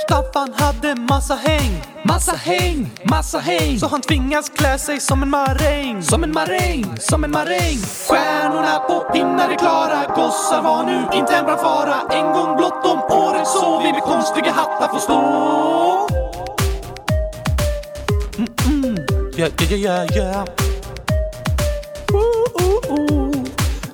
Staffan 0.06 0.54
hade 0.54 0.96
massa 0.96 1.36
häng. 1.36 1.84
Massa 2.04 2.32
häng, 2.32 2.90
massa 3.04 3.40
häng. 3.40 3.80
Så 3.80 3.88
han 3.88 4.02
tvingas 4.02 4.50
klä 4.50 4.78
sig 4.78 5.00
som 5.00 5.24
en 5.24 5.30
maräng. 5.30 6.04
Som 6.04 6.24
en 6.24 6.34
maräng, 6.34 6.98
som 7.00 7.24
en 7.24 7.32
maräng. 7.32 7.78
Stjärnorna 8.10 8.80
på 8.80 9.00
pinnar 9.14 9.50
är 9.50 9.56
klara. 9.56 10.16
Gossar 10.16 10.62
var 10.62 10.84
nu 10.84 11.18
inte 11.18 11.36
en 11.36 11.46
brandfara. 11.46 11.96
En 12.12 12.34
gång 12.34 12.58
blott 12.58 12.86
om 12.86 13.18
året 13.18 13.48
så 13.48 13.82
vi 13.84 13.92
med 13.92 14.02
konstiga 14.02 14.52
hattar 14.52 14.88
får 14.88 15.00
stå. 15.00 15.20
Mm-mm. 18.38 18.98
Yeah, 19.38 19.52
yeah, 19.62 19.74
yeah, 19.74 20.18
yeah. 20.18 20.59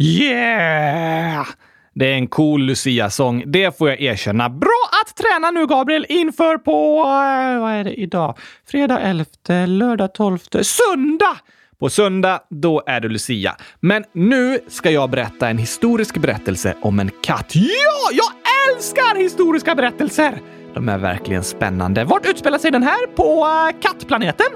Yeah! 0.00 1.46
Det 1.94 2.06
är 2.06 2.14
en 2.14 2.26
cool 2.26 2.62
Lucia-sång, 2.62 3.42
det 3.46 3.78
får 3.78 3.88
jag 3.88 4.00
erkänna. 4.00 4.50
Bra 4.50 4.88
att 5.02 5.16
träna 5.16 5.50
nu, 5.50 5.66
Gabriel, 5.66 6.06
inför 6.08 6.58
på... 6.58 6.98
Eh, 6.98 7.60
vad 7.60 7.72
är 7.72 7.84
det 7.84 8.00
idag? 8.00 8.38
Fredag 8.66 9.00
11, 9.00 9.24
lördag 9.66 10.14
12, 10.14 10.38
söndag! 10.62 11.36
På 11.78 11.90
söndag, 11.90 12.40
då 12.50 12.82
är 12.86 13.00
det 13.00 13.08
Lucia. 13.08 13.56
Men 13.80 14.04
nu 14.12 14.58
ska 14.68 14.90
jag 14.90 15.10
berätta 15.10 15.48
en 15.48 15.58
historisk 15.58 16.18
berättelse 16.18 16.74
om 16.82 17.00
en 17.00 17.10
katt. 17.22 17.52
Ja, 17.54 18.10
jag 18.12 18.32
älskar 18.76 19.18
historiska 19.18 19.74
berättelser! 19.74 20.40
De 20.74 20.88
är 20.88 20.98
verkligen 20.98 21.44
spännande. 21.44 22.04
Vart 22.04 22.26
utspelar 22.26 22.58
sig 22.58 22.70
den 22.70 22.82
här? 22.82 23.06
På 23.06 23.46
uh, 23.46 23.80
kattplaneten? 23.80 24.46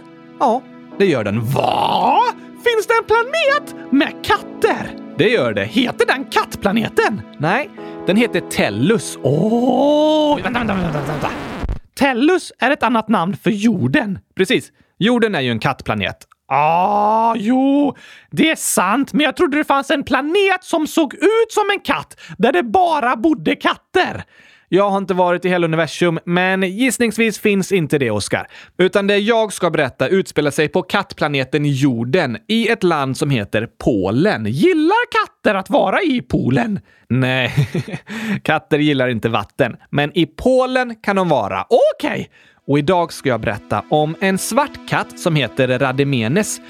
Ja, 0.41 0.63
det 0.99 1.07
gör 1.07 1.25
den. 1.25 1.41
Va? 1.41 2.21
Finns 2.51 2.87
det 2.87 2.95
en 2.95 3.05
planet 3.05 3.93
med 3.93 4.25
katter? 4.25 5.04
Det 5.19 5.29
gör 5.29 5.53
det. 5.53 5.65
Heter 5.65 6.07
den 6.07 6.25
Kattplaneten? 6.25 7.21
Nej, 7.39 7.71
den 8.07 8.17
heter 8.17 8.41
Tellus. 8.41 9.19
Åh! 9.23 10.37
vänta, 10.43 10.59
vänta, 10.59 10.75
vänta, 10.75 11.01
vänta. 11.13 11.31
Tellus 11.99 12.53
är 12.59 12.71
ett 12.71 12.83
annat 12.83 13.09
namn 13.09 13.37
för 13.37 13.51
jorden. 13.51 14.19
Precis. 14.37 14.73
Jorden 14.99 15.35
är 15.35 15.41
ju 15.41 15.51
en 15.51 15.59
kattplanet. 15.59 16.17
Ah, 16.49 17.35
jo, 17.39 17.97
det 18.31 18.51
är 18.51 18.57
sant, 18.57 19.13
men 19.13 19.25
jag 19.25 19.37
trodde 19.37 19.57
det 19.57 19.65
fanns 19.65 19.91
en 19.91 20.05
planet 20.05 20.65
som 20.65 20.87
såg 20.87 21.15
ut 21.15 21.53
som 21.53 21.71
en 21.71 21.81
katt, 21.81 22.21
där 22.39 22.53
det 22.53 22.63
bara 22.63 23.17
bodde 23.17 23.57
katter. 23.57 24.25
Jag 24.69 24.91
har 24.91 24.99
inte 24.99 25.15
varit 25.15 25.45
i 25.45 25.49
hela 25.49 25.67
universum, 25.67 26.19
men 26.25 26.63
gissningsvis 26.63 27.39
finns 27.39 27.73
inte 27.73 27.99
det, 27.99 28.11
Oskar. 28.11 28.47
Utan 28.79 29.07
det 29.07 29.19
jag 29.19 29.53
ska 29.53 29.71
berätta 29.71 30.09
utspelar 30.09 30.51
sig 30.51 30.69
på 30.69 30.83
kattplaneten 30.83 31.65
jorden 31.65 32.39
i 32.49 32.69
ett 32.69 32.83
land 32.83 33.17
som 33.17 33.31
heter 33.31 33.69
Polen. 33.85 34.47
Gillar 34.47 35.27
katter 35.27 35.55
att 35.55 35.71
vara 35.71 36.03
i 36.03 36.23
poolen? 36.23 36.81
Nej, 37.09 37.53
katter 38.43 38.79
gillar 38.79 39.09
inte 39.09 39.29
vatten, 39.29 39.77
men 39.91 40.19
i 40.19 40.27
Polen 40.27 40.95
kan 41.03 41.17
de 41.17 41.29
vara. 41.29 41.67
Okej! 41.69 42.11
Okay. 42.11 42.27
Och 42.67 42.79
idag 42.79 43.13
ska 43.13 43.29
jag 43.29 43.41
berätta 43.41 43.85
om 43.89 44.17
en 44.21 44.39
svart 44.39 44.89
katt 44.89 45.21
som 45.21 45.37
heter 45.37 45.79
Rademenes 45.79 46.61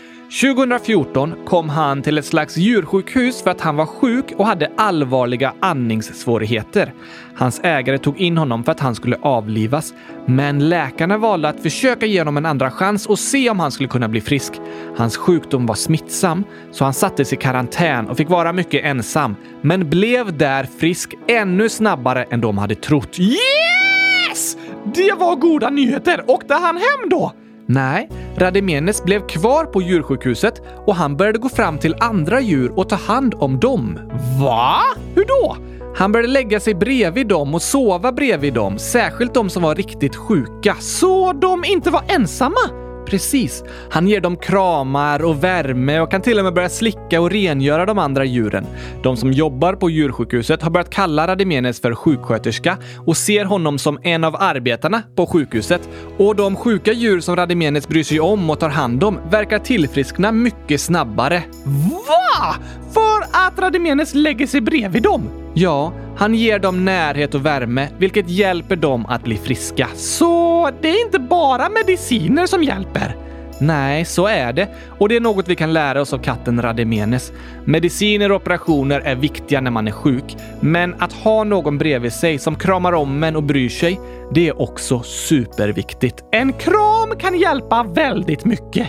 2014 0.40 1.34
kom 1.46 1.68
han 1.68 2.02
till 2.02 2.18
ett 2.18 2.24
slags 2.24 2.56
djursjukhus 2.56 3.42
för 3.42 3.50
att 3.50 3.60
han 3.60 3.76
var 3.76 3.86
sjuk 3.86 4.24
och 4.36 4.46
hade 4.46 4.72
allvarliga 4.76 5.54
andningssvårigheter. 5.60 6.92
Hans 7.36 7.60
ägare 7.64 7.98
tog 7.98 8.20
in 8.20 8.38
honom 8.38 8.64
för 8.64 8.72
att 8.72 8.80
han 8.80 8.94
skulle 8.94 9.16
avlivas, 9.22 9.94
men 10.26 10.68
läkarna 10.68 11.18
valde 11.18 11.48
att 11.48 11.60
försöka 11.60 12.06
ge 12.06 12.20
honom 12.20 12.36
en 12.36 12.46
andra 12.46 12.70
chans 12.70 13.06
och 13.06 13.18
se 13.18 13.50
om 13.50 13.60
han 13.60 13.72
skulle 13.72 13.88
kunna 13.88 14.08
bli 14.08 14.20
frisk. 14.20 14.52
Hans 14.96 15.16
sjukdom 15.16 15.66
var 15.66 15.74
smittsam, 15.74 16.44
så 16.70 16.84
han 16.84 16.94
sattes 16.94 17.32
i 17.32 17.36
karantän 17.36 18.08
och 18.08 18.16
fick 18.16 18.28
vara 18.28 18.52
mycket 18.52 18.84
ensam, 18.84 19.36
men 19.60 19.90
blev 19.90 20.38
där 20.38 20.68
frisk 20.78 21.14
ännu 21.28 21.68
snabbare 21.68 22.24
än 22.30 22.40
de 22.40 22.58
hade 22.58 22.74
trott. 22.74 23.18
Yes! 23.18 24.56
Det 24.94 25.12
var 25.18 25.36
goda 25.36 25.70
nyheter! 25.70 26.24
Åkte 26.26 26.54
han 26.54 26.76
hem 26.76 27.08
då? 27.10 27.32
Nej, 27.66 28.08
Rademenes 28.36 29.04
blev 29.04 29.26
kvar 29.26 29.64
på 29.64 29.82
djursjukhuset 29.82 30.62
och 30.86 30.94
han 30.94 31.16
började 31.16 31.38
gå 31.38 31.48
fram 31.48 31.78
till 31.78 31.96
andra 32.00 32.40
djur 32.40 32.78
och 32.78 32.88
ta 32.88 32.96
hand 32.96 33.34
om 33.38 33.60
dem. 33.60 33.98
Va? 34.40 34.80
Hur 35.14 35.24
då? 35.24 35.56
Han 35.96 36.12
började 36.12 36.32
lägga 36.32 36.60
sig 36.60 36.74
bredvid 36.74 37.26
dem 37.26 37.54
och 37.54 37.62
sova 37.62 38.12
bredvid 38.12 38.54
dem, 38.54 38.78
särskilt 38.78 39.34
de 39.34 39.50
som 39.50 39.62
var 39.62 39.74
riktigt 39.74 40.16
sjuka, 40.16 40.76
så 40.80 41.32
de 41.32 41.64
inte 41.64 41.90
var 41.90 42.02
ensamma. 42.08 42.84
Precis. 43.06 43.64
Han 43.90 44.08
ger 44.08 44.20
dem 44.20 44.36
kramar 44.36 45.24
och 45.24 45.44
värme 45.44 46.00
och 46.00 46.10
kan 46.10 46.22
till 46.22 46.38
och 46.38 46.44
med 46.44 46.54
börja 46.54 46.68
slicka 46.68 47.20
och 47.20 47.30
rengöra 47.30 47.86
de 47.86 47.98
andra 47.98 48.24
djuren. 48.24 48.66
De 49.02 49.16
som 49.16 49.32
jobbar 49.32 49.72
på 49.74 49.90
djursjukhuset 49.90 50.62
har 50.62 50.70
börjat 50.70 50.90
kalla 50.90 51.26
Radimenes 51.26 51.80
för 51.80 51.94
sjuksköterska 51.94 52.78
och 53.06 53.16
ser 53.16 53.44
honom 53.44 53.78
som 53.78 53.98
en 54.02 54.24
av 54.24 54.36
arbetarna 54.36 55.02
på 55.16 55.26
sjukhuset. 55.26 55.88
Och 56.18 56.36
de 56.36 56.56
sjuka 56.56 56.92
djur 56.92 57.20
som 57.20 57.36
Radimenes 57.36 57.88
bryr 57.88 58.04
sig 58.04 58.20
om 58.20 58.50
och 58.50 58.60
tar 58.60 58.68
hand 58.68 59.04
om 59.04 59.18
verkar 59.30 59.58
tillfriskna 59.58 60.32
mycket 60.32 60.80
snabbare. 60.80 61.42
Va? 62.08 62.54
För 62.92 63.46
att 63.46 63.58
Radimenes 63.58 64.14
lägger 64.14 64.46
sig 64.46 64.60
bredvid 64.60 65.02
dem? 65.02 65.43
Ja, 65.56 65.92
han 66.16 66.34
ger 66.34 66.58
dem 66.58 66.84
närhet 66.84 67.34
och 67.34 67.46
värme, 67.46 67.88
vilket 67.98 68.28
hjälper 68.28 68.76
dem 68.76 69.06
att 69.06 69.24
bli 69.24 69.36
friska. 69.36 69.88
Så 69.94 70.70
det 70.80 70.88
är 70.88 71.04
inte 71.04 71.18
bara 71.18 71.68
mediciner 71.68 72.46
som 72.46 72.62
hjälper? 72.62 73.16
Nej, 73.60 74.04
så 74.04 74.26
är 74.26 74.52
det. 74.52 74.68
Och 74.98 75.08
det 75.08 75.16
är 75.16 75.20
något 75.20 75.48
vi 75.48 75.56
kan 75.56 75.72
lära 75.72 76.00
oss 76.00 76.12
av 76.12 76.18
katten 76.18 76.62
Rademenes. 76.62 77.32
Mediciner 77.64 78.30
och 78.30 78.36
operationer 78.36 79.00
är 79.00 79.14
viktiga 79.14 79.60
när 79.60 79.70
man 79.70 79.88
är 79.88 79.92
sjuk, 79.92 80.36
men 80.60 80.94
att 80.98 81.12
ha 81.12 81.44
någon 81.44 81.78
bredvid 81.78 82.12
sig 82.12 82.38
som 82.38 82.56
kramar 82.56 82.92
om 82.92 83.24
en 83.24 83.36
och 83.36 83.42
bryr 83.42 83.68
sig, 83.68 84.00
det 84.34 84.48
är 84.48 84.60
också 84.62 85.02
superviktigt. 85.02 86.24
En 86.32 86.52
kram 86.52 87.18
kan 87.18 87.38
hjälpa 87.38 87.82
väldigt 87.82 88.44
mycket. 88.44 88.88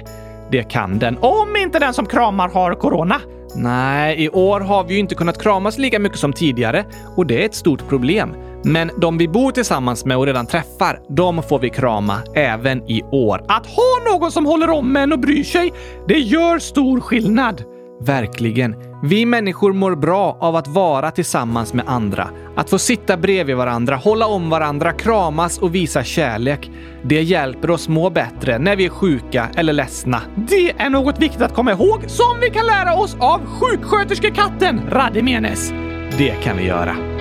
Det 0.51 0.63
kan 0.63 0.99
den, 0.99 1.17
om 1.21 1.55
inte 1.55 1.79
den 1.79 1.93
som 1.93 2.05
kramar 2.05 2.49
har 2.49 2.73
corona. 2.73 3.21
Nej, 3.55 4.23
i 4.23 4.29
år 4.29 4.59
har 4.59 4.83
vi 4.83 4.93
ju 4.93 4.99
inte 4.99 5.15
kunnat 5.15 5.41
kramas 5.41 5.77
lika 5.77 5.99
mycket 5.99 6.19
som 6.19 6.33
tidigare 6.33 6.85
och 7.15 7.25
det 7.25 7.41
är 7.41 7.45
ett 7.45 7.55
stort 7.55 7.87
problem. 7.89 8.35
Men 8.63 8.91
de 9.01 9.17
vi 9.17 9.27
bor 9.27 9.51
tillsammans 9.51 10.05
med 10.05 10.17
och 10.17 10.25
redan 10.25 10.45
träffar, 10.45 10.99
de 11.09 11.43
får 11.43 11.59
vi 11.59 11.69
krama 11.69 12.21
även 12.35 12.89
i 12.89 13.03
år. 13.03 13.45
Att 13.47 13.65
ha 13.65 14.13
någon 14.13 14.31
som 14.31 14.45
håller 14.45 14.69
om 14.69 14.95
en 14.97 15.13
och 15.13 15.19
bryr 15.19 15.43
sig, 15.43 15.73
det 16.07 16.19
gör 16.19 16.59
stor 16.59 16.99
skillnad. 16.99 17.63
Verkligen. 18.01 18.75
Vi 19.07 19.25
människor 19.25 19.73
mår 19.73 19.95
bra 19.95 20.37
av 20.39 20.55
att 20.55 20.67
vara 20.67 21.11
tillsammans 21.11 21.73
med 21.73 21.85
andra. 21.87 22.29
Att 22.55 22.69
få 22.69 22.79
sitta 22.79 23.17
bredvid 23.17 23.55
varandra, 23.55 23.95
hålla 23.95 24.27
om 24.27 24.49
varandra, 24.49 24.91
kramas 24.91 25.57
och 25.57 25.75
visa 25.75 26.03
kärlek. 26.03 26.71
Det 27.03 27.21
hjälper 27.21 27.69
oss 27.69 27.87
må 27.87 28.09
bättre 28.09 28.59
när 28.59 28.75
vi 28.75 28.85
är 28.85 28.89
sjuka 28.89 29.49
eller 29.55 29.73
ledsna. 29.73 30.21
Det 30.35 30.71
är 30.71 30.89
något 30.89 31.19
viktigt 31.19 31.41
att 31.41 31.53
komma 31.53 31.71
ihåg 31.71 32.03
som 32.07 32.39
vi 32.41 32.49
kan 32.49 32.65
lära 32.65 32.95
oss 32.95 33.17
av 33.19 33.41
sjuksköterskekatten 33.45 34.81
Rademenes. 34.89 35.73
Det 36.17 36.43
kan 36.43 36.57
vi 36.57 36.63
göra. 36.63 37.14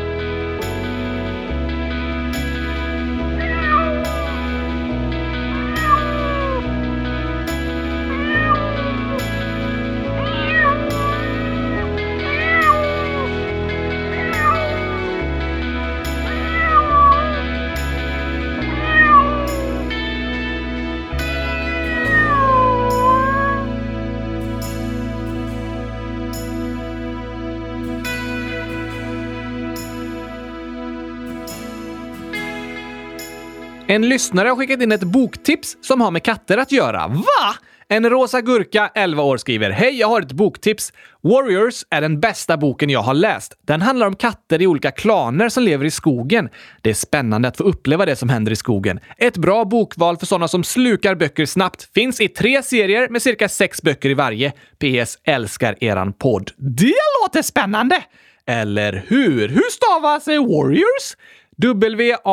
En 33.95 34.09
lyssnare 34.09 34.49
har 34.49 34.57
skickat 34.57 34.83
in 34.83 34.93
ett 34.93 35.03
boktips 35.03 35.77
som 35.81 36.01
har 36.01 36.11
med 36.11 36.23
katter 36.23 36.59
att 36.59 36.73
göra. 36.73 37.09
Va? 37.09 37.55
En 37.89 38.11
rosa 38.11 38.41
gurka, 38.41 38.91
11 38.95 39.23
år, 39.23 39.37
skriver 39.37 39.71
“Hej, 39.71 40.01
jag 40.01 40.09
har 40.09 40.23
ett 40.23 40.33
boktips. 40.33 40.93
Warriors 41.23 41.85
är 41.91 42.01
den 42.01 42.21
bästa 42.21 42.57
boken 42.57 42.91
jag 42.91 43.01
har 43.03 43.15
läst. 43.15 43.55
Den 43.67 43.83
handlar 43.83 44.07
om 44.07 44.17
katter 44.17 44.63
i 44.63 44.67
olika 44.67 44.91
klaner 44.91 45.49
som 45.49 45.63
lever 45.63 45.85
i 45.85 45.91
skogen. 45.91 46.49
Det 46.83 46.91
är 46.91 46.95
spännande 46.95 47.49
att 47.49 47.57
få 47.57 47.65
uppleva 47.65 48.07
det 48.07 48.17
som 48.17 48.29
händer 48.29 48.53
i 48.53 48.57
skogen. 48.57 49.01
Ett 49.19 49.37
bra 49.37 49.65
bokval 49.65 50.17
för 50.17 50.27
sådana 50.27 50.49
som 50.49 50.65
slukar 50.65 51.15
böcker 51.15 51.47
snabbt. 51.47 51.89
Finns 51.95 52.21
i 52.21 52.29
tre 52.29 52.63
serier 52.63 53.09
med 53.09 53.23
cirka 53.23 53.49
sex 53.49 53.83
böcker 53.83 54.11
i 54.11 54.15
varje. 54.15 54.51
PS. 54.51 55.19
Älskar 55.25 55.85
eran 55.85 56.13
podd. 56.13 56.51
Det 56.57 56.95
låter 57.23 57.43
spännande! 57.43 58.03
Eller 58.47 59.05
hur? 59.09 59.49
Hur 59.49 59.71
stavas 59.71 60.29
eh, 60.29 60.47
Warriors? 60.47 61.17
W-A-R-R-I-O-R-S. 61.57 62.29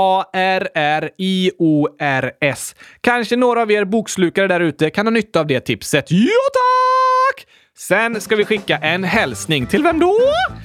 Kanske 3.01 3.35
några 3.35 3.61
av 3.61 3.71
er 3.71 3.85
bokslukare 3.85 4.47
där 4.47 4.59
ute 4.59 4.89
kan 4.89 5.05
ha 5.05 5.11
nytta 5.11 5.39
av 5.39 5.47
det 5.47 5.59
tipset. 5.59 6.11
Ja, 6.11 6.41
tack! 6.53 7.47
Sen 7.87 8.21
ska 8.21 8.35
vi 8.35 8.45
skicka 8.45 8.77
en 8.77 9.03
hälsning. 9.03 9.65
Till 9.65 9.83
vem 9.83 9.99
då? 9.99 10.17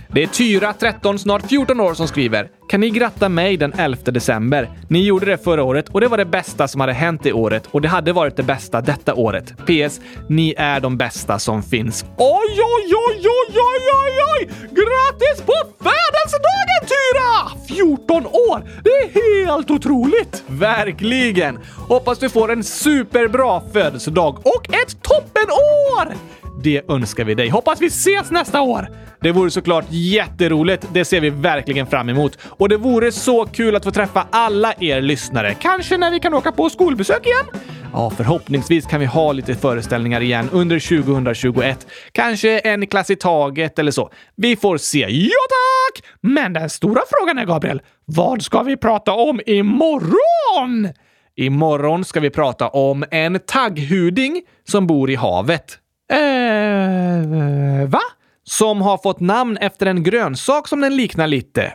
Det 0.09 0.23
är 0.23 0.27
Tyra, 0.27 0.73
13, 0.73 1.19
snart 1.19 1.49
14 1.49 1.81
år 1.81 1.95
som 1.95 2.09
skriver. 2.09 2.49
Kan 2.69 2.81
ni 2.81 2.91
gratta 2.91 3.29
mig 3.29 3.57
den 3.57 3.73
11 3.73 4.03
december? 4.05 4.71
Ni 4.89 5.05
gjorde 5.05 5.27
det 5.27 5.45
förra 5.45 5.63
året 5.63 5.89
och 5.89 6.01
det 6.01 6.09
var 6.09 6.19
det 6.19 6.25
bästa 6.25 6.69
som 6.69 6.81
hade 6.81 6.93
hänt 6.93 7.27
i 7.27 7.33
året 7.33 7.69
och 7.71 7.81
det 7.81 7.89
hade 7.89 8.13
varit 8.13 8.37
det 8.37 8.43
bästa 8.43 8.81
detta 8.81 9.15
året. 9.15 9.55
PS. 9.67 10.01
Ni 10.29 10.55
är 10.59 10.81
de 10.81 10.97
bästa 10.97 11.39
som 11.39 11.63
finns. 11.63 12.05
Oj, 12.17 12.61
oj, 12.61 12.95
oj, 13.09 13.21
oj, 13.25 13.59
oj, 13.59 13.89
oj, 13.95 14.19
oj! 14.39 14.49
Grattis 14.71 15.47
på 15.47 15.53
födelsedagen 15.79 16.67
Tyra! 16.87 17.61
14 17.69 18.27
år! 18.27 18.63
Det 18.85 18.91
är 18.91 19.47
helt 19.47 19.71
otroligt! 19.71 20.43
Verkligen! 20.47 21.59
Hoppas 21.89 22.19
du 22.19 22.29
får 22.29 22.53
en 22.53 22.65
superbra 22.65 23.63
födelsedag 23.73 24.39
och 24.39 24.75
ett 24.75 25.03
toppenår! 25.03 26.36
Det 26.63 26.91
önskar 26.91 27.25
vi 27.25 27.35
dig. 27.35 27.49
Hoppas 27.49 27.81
vi 27.81 27.87
ses 27.87 28.31
nästa 28.31 28.61
år! 28.61 28.89
Det 29.21 29.33
vore 29.33 29.51
såklart 29.51 29.85
jätteroligt. 29.91 30.89
Det 30.93 31.05
ser 31.05 31.21
vi 31.21 31.31
verkligen 31.31 31.87
fram 31.87 32.09
emot. 32.09 32.39
Och 32.43 32.69
det 32.69 32.77
vore 32.77 33.13
så 33.13 33.47
kul 33.47 33.77
att 33.77 33.85
få 33.85 33.91
träffa 33.91 34.27
alla 34.31 34.75
er 34.81 35.01
lyssnare. 35.01 35.55
Kanske 35.55 35.97
när 35.97 36.11
vi 36.11 36.21
kan 36.21 36.35
åka 36.35 36.53
på 36.53 36.71
skolbesök 36.71 37.27
igen? 37.27 37.63
Ja, 37.93 38.11
förhoppningsvis 38.11 38.87
kan 38.87 39.01
vi 39.01 39.07
ha 39.07 39.33
lite 39.33 39.55
föreställningar 39.55 40.21
igen 40.21 40.49
under 40.53 41.05
2021. 41.05 41.87
Kanske 42.13 42.59
en 42.59 42.87
klass 42.87 43.11
i 43.11 43.17
taget 43.17 43.79
eller 43.79 43.91
så. 43.91 44.11
Vi 44.37 44.57
får 44.57 44.77
se. 44.77 45.07
Ja, 45.09 45.29
tack! 45.49 46.05
Men 46.21 46.53
den 46.53 46.71
stora 46.71 47.01
frågan 47.11 47.39
är, 47.39 47.45
Gabriel, 47.45 47.81
vad 48.05 48.43
ska 48.43 48.63
vi 48.63 48.77
prata 48.77 49.13
om 49.13 49.41
imorgon? 49.47 50.89
Imorgon 51.37 52.05
ska 52.05 52.21
vi 52.21 52.31
prata 52.31 52.69
om 52.69 53.05
en 53.11 53.41
tagghuding 53.47 54.43
som 54.69 54.87
bor 54.87 55.11
i 55.11 55.15
havet. 55.15 55.79
Eh, 56.09 57.89
va? 57.89 58.01
Som 58.45 58.83
har 58.83 58.99
fått 58.99 59.21
namn 59.21 59.57
efter 59.57 59.87
en 59.87 60.03
grönsak 60.03 60.69
som 60.69 60.81
den 60.81 60.97
liknar 60.97 61.27
lite. 61.27 61.75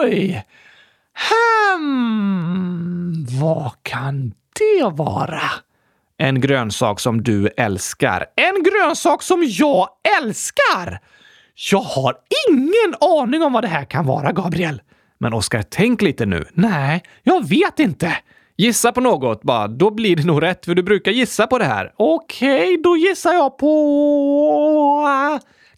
Oj! 0.00 0.44
Hmm, 1.30 3.26
vad 3.40 3.72
kan 3.82 4.30
det 4.30 4.84
vara? 4.92 5.42
En 6.18 6.40
grönsak 6.40 7.00
som 7.00 7.22
du 7.22 7.48
älskar. 7.56 8.26
En 8.36 8.62
grönsak 8.62 9.22
som 9.22 9.44
jag 9.48 9.88
älskar! 10.20 11.00
Jag 11.70 11.80
har 11.80 12.16
ingen 12.48 12.94
aning 13.00 13.42
om 13.42 13.52
vad 13.52 13.64
det 13.64 13.68
här 13.68 13.84
kan 13.84 14.06
vara, 14.06 14.32
Gabriel. 14.32 14.82
Men 15.18 15.34
Oskar, 15.34 15.62
tänk 15.62 16.02
lite 16.02 16.26
nu. 16.26 16.44
Nej, 16.52 17.02
jag 17.22 17.48
vet 17.48 17.78
inte. 17.78 18.16
Gissa 18.58 18.92
på 18.92 19.00
något 19.00 19.42
bara, 19.42 19.68
då 19.68 19.90
blir 19.90 20.16
det 20.16 20.24
nog 20.24 20.42
rätt, 20.42 20.64
för 20.64 20.74
du 20.74 20.82
brukar 20.82 21.12
gissa 21.12 21.46
på 21.46 21.58
det 21.58 21.64
här. 21.64 21.92
Okej, 21.96 22.62
okay, 22.62 22.76
då 22.82 22.96
gissar 22.96 23.32
jag 23.32 23.58
på... 23.58 25.08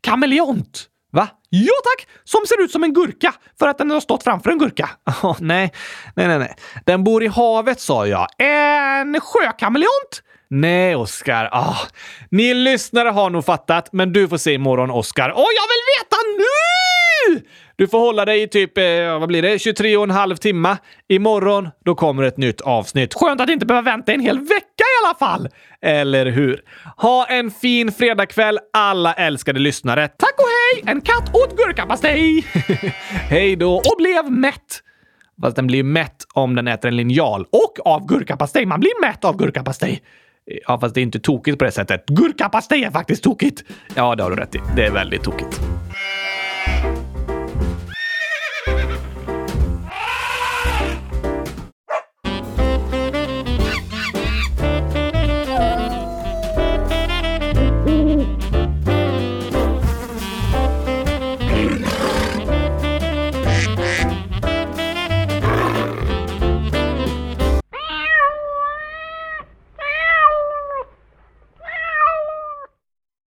Kameleont. 0.01 0.87
Va? 1.13 1.29
Ja 1.51 1.73
tack! 1.85 2.09
Som 2.25 2.41
ser 2.47 2.63
ut 2.65 2.71
som 2.71 2.85
en 2.85 2.93
gurka 2.93 3.35
för 3.59 3.69
att 3.69 3.79
den 3.79 3.91
har 3.91 4.01
stått 4.01 4.23
framför 4.25 4.51
en 4.51 4.59
gurka. 4.59 4.91
Oh, 5.23 5.37
nej, 5.41 5.73
nej, 6.17 6.29
nej, 6.29 6.39
nej. 6.39 6.55
Den 6.87 7.05
bor 7.05 7.23
i 7.23 7.27
havet 7.27 7.81
sa 7.81 8.07
jag. 8.07 8.27
En 8.39 9.21
sjökameleont? 9.21 10.23
Nej, 10.51 10.97
Oskar. 10.97 11.49
Ah, 11.53 11.77
ni 12.31 12.55
lyssnare 12.55 13.09
har 13.09 13.31
nog 13.31 13.45
fattat, 13.45 13.89
men 13.93 14.13
du 14.13 14.29
får 14.29 14.37
se 14.37 14.53
imorgon, 14.53 14.91
Oskar. 14.91 15.29
Och 15.29 15.39
jag 15.39 15.67
vill 15.69 15.85
veta 15.99 16.17
nu! 16.39 17.49
Du 17.79 17.89
får 17.89 17.99
hålla 17.99 18.25
dig 18.25 18.43
i 18.43 18.49
typ, 18.49 18.79
eh, 18.79 19.19
vad 19.19 19.29
blir 19.29 19.43
det, 19.43 19.59
23 19.59 19.97
och 19.97 20.03
en 20.03 20.11
halv 20.11 20.37
timme. 20.37 20.77
Imorgon, 21.09 21.69
då 21.85 21.95
kommer 21.95 22.23
ett 22.23 22.37
nytt 22.37 22.61
avsnitt. 22.61 23.15
Skönt 23.15 23.41
att 23.41 23.51
inte 23.51 23.67
behöva 23.67 23.91
vänta 23.91 24.13
en 24.13 24.21
hel 24.21 24.39
vecka 24.39 24.85
i 24.85 25.07
alla 25.07 25.15
fall! 25.15 25.49
Eller 25.83 26.27
hur? 26.27 26.61
Ha 26.97 27.27
en 27.27 27.51
fin 27.51 27.93
fredagkväll, 27.93 28.59
alla 28.73 29.15
älskade 29.15 29.61
lyssnare. 29.61 30.09
Tack 30.09 30.35
och 30.39 30.45
hej! 30.45 30.93
En 30.93 31.01
katt 31.01 31.35
åt 31.35 31.57
gurkapastej! 31.57 32.45
hej 33.11 33.57
då! 33.57 33.75
Och 33.77 33.97
blev 33.99 34.31
mätt. 34.31 34.83
Fast 35.43 35.57
den 35.57 35.67
blir 35.67 35.83
mätt 35.83 36.27
om 36.35 36.55
den 36.55 36.69
äter 36.69 36.89
en 36.89 36.97
linjal. 36.97 37.47
Och 37.51 37.87
av 37.87 38.07
gurkapastej. 38.07 38.67
Man 38.67 38.81
blir 38.81 39.01
mätt 39.01 39.25
av 39.25 39.37
gurkapastej. 39.37 40.03
Ja, 40.67 40.81
fast 40.81 40.95
det 40.95 41.01
är 41.01 41.03
inte 41.03 41.21
tokigt 41.21 41.59
på 41.59 41.65
det 41.65 41.73
sättet. 41.73 42.07
Gurkapastej 42.07 42.85
är 42.85 42.91
faktiskt 42.91 43.23
tokigt. 43.23 43.65
Ja, 43.95 44.15
det 44.15 44.23
har 44.23 44.31
du 44.31 44.37
rätt 44.37 44.55
i. 44.55 44.61
Det 44.77 44.87
är 44.87 44.91
väldigt 44.91 45.23
tokigt. 45.23 45.61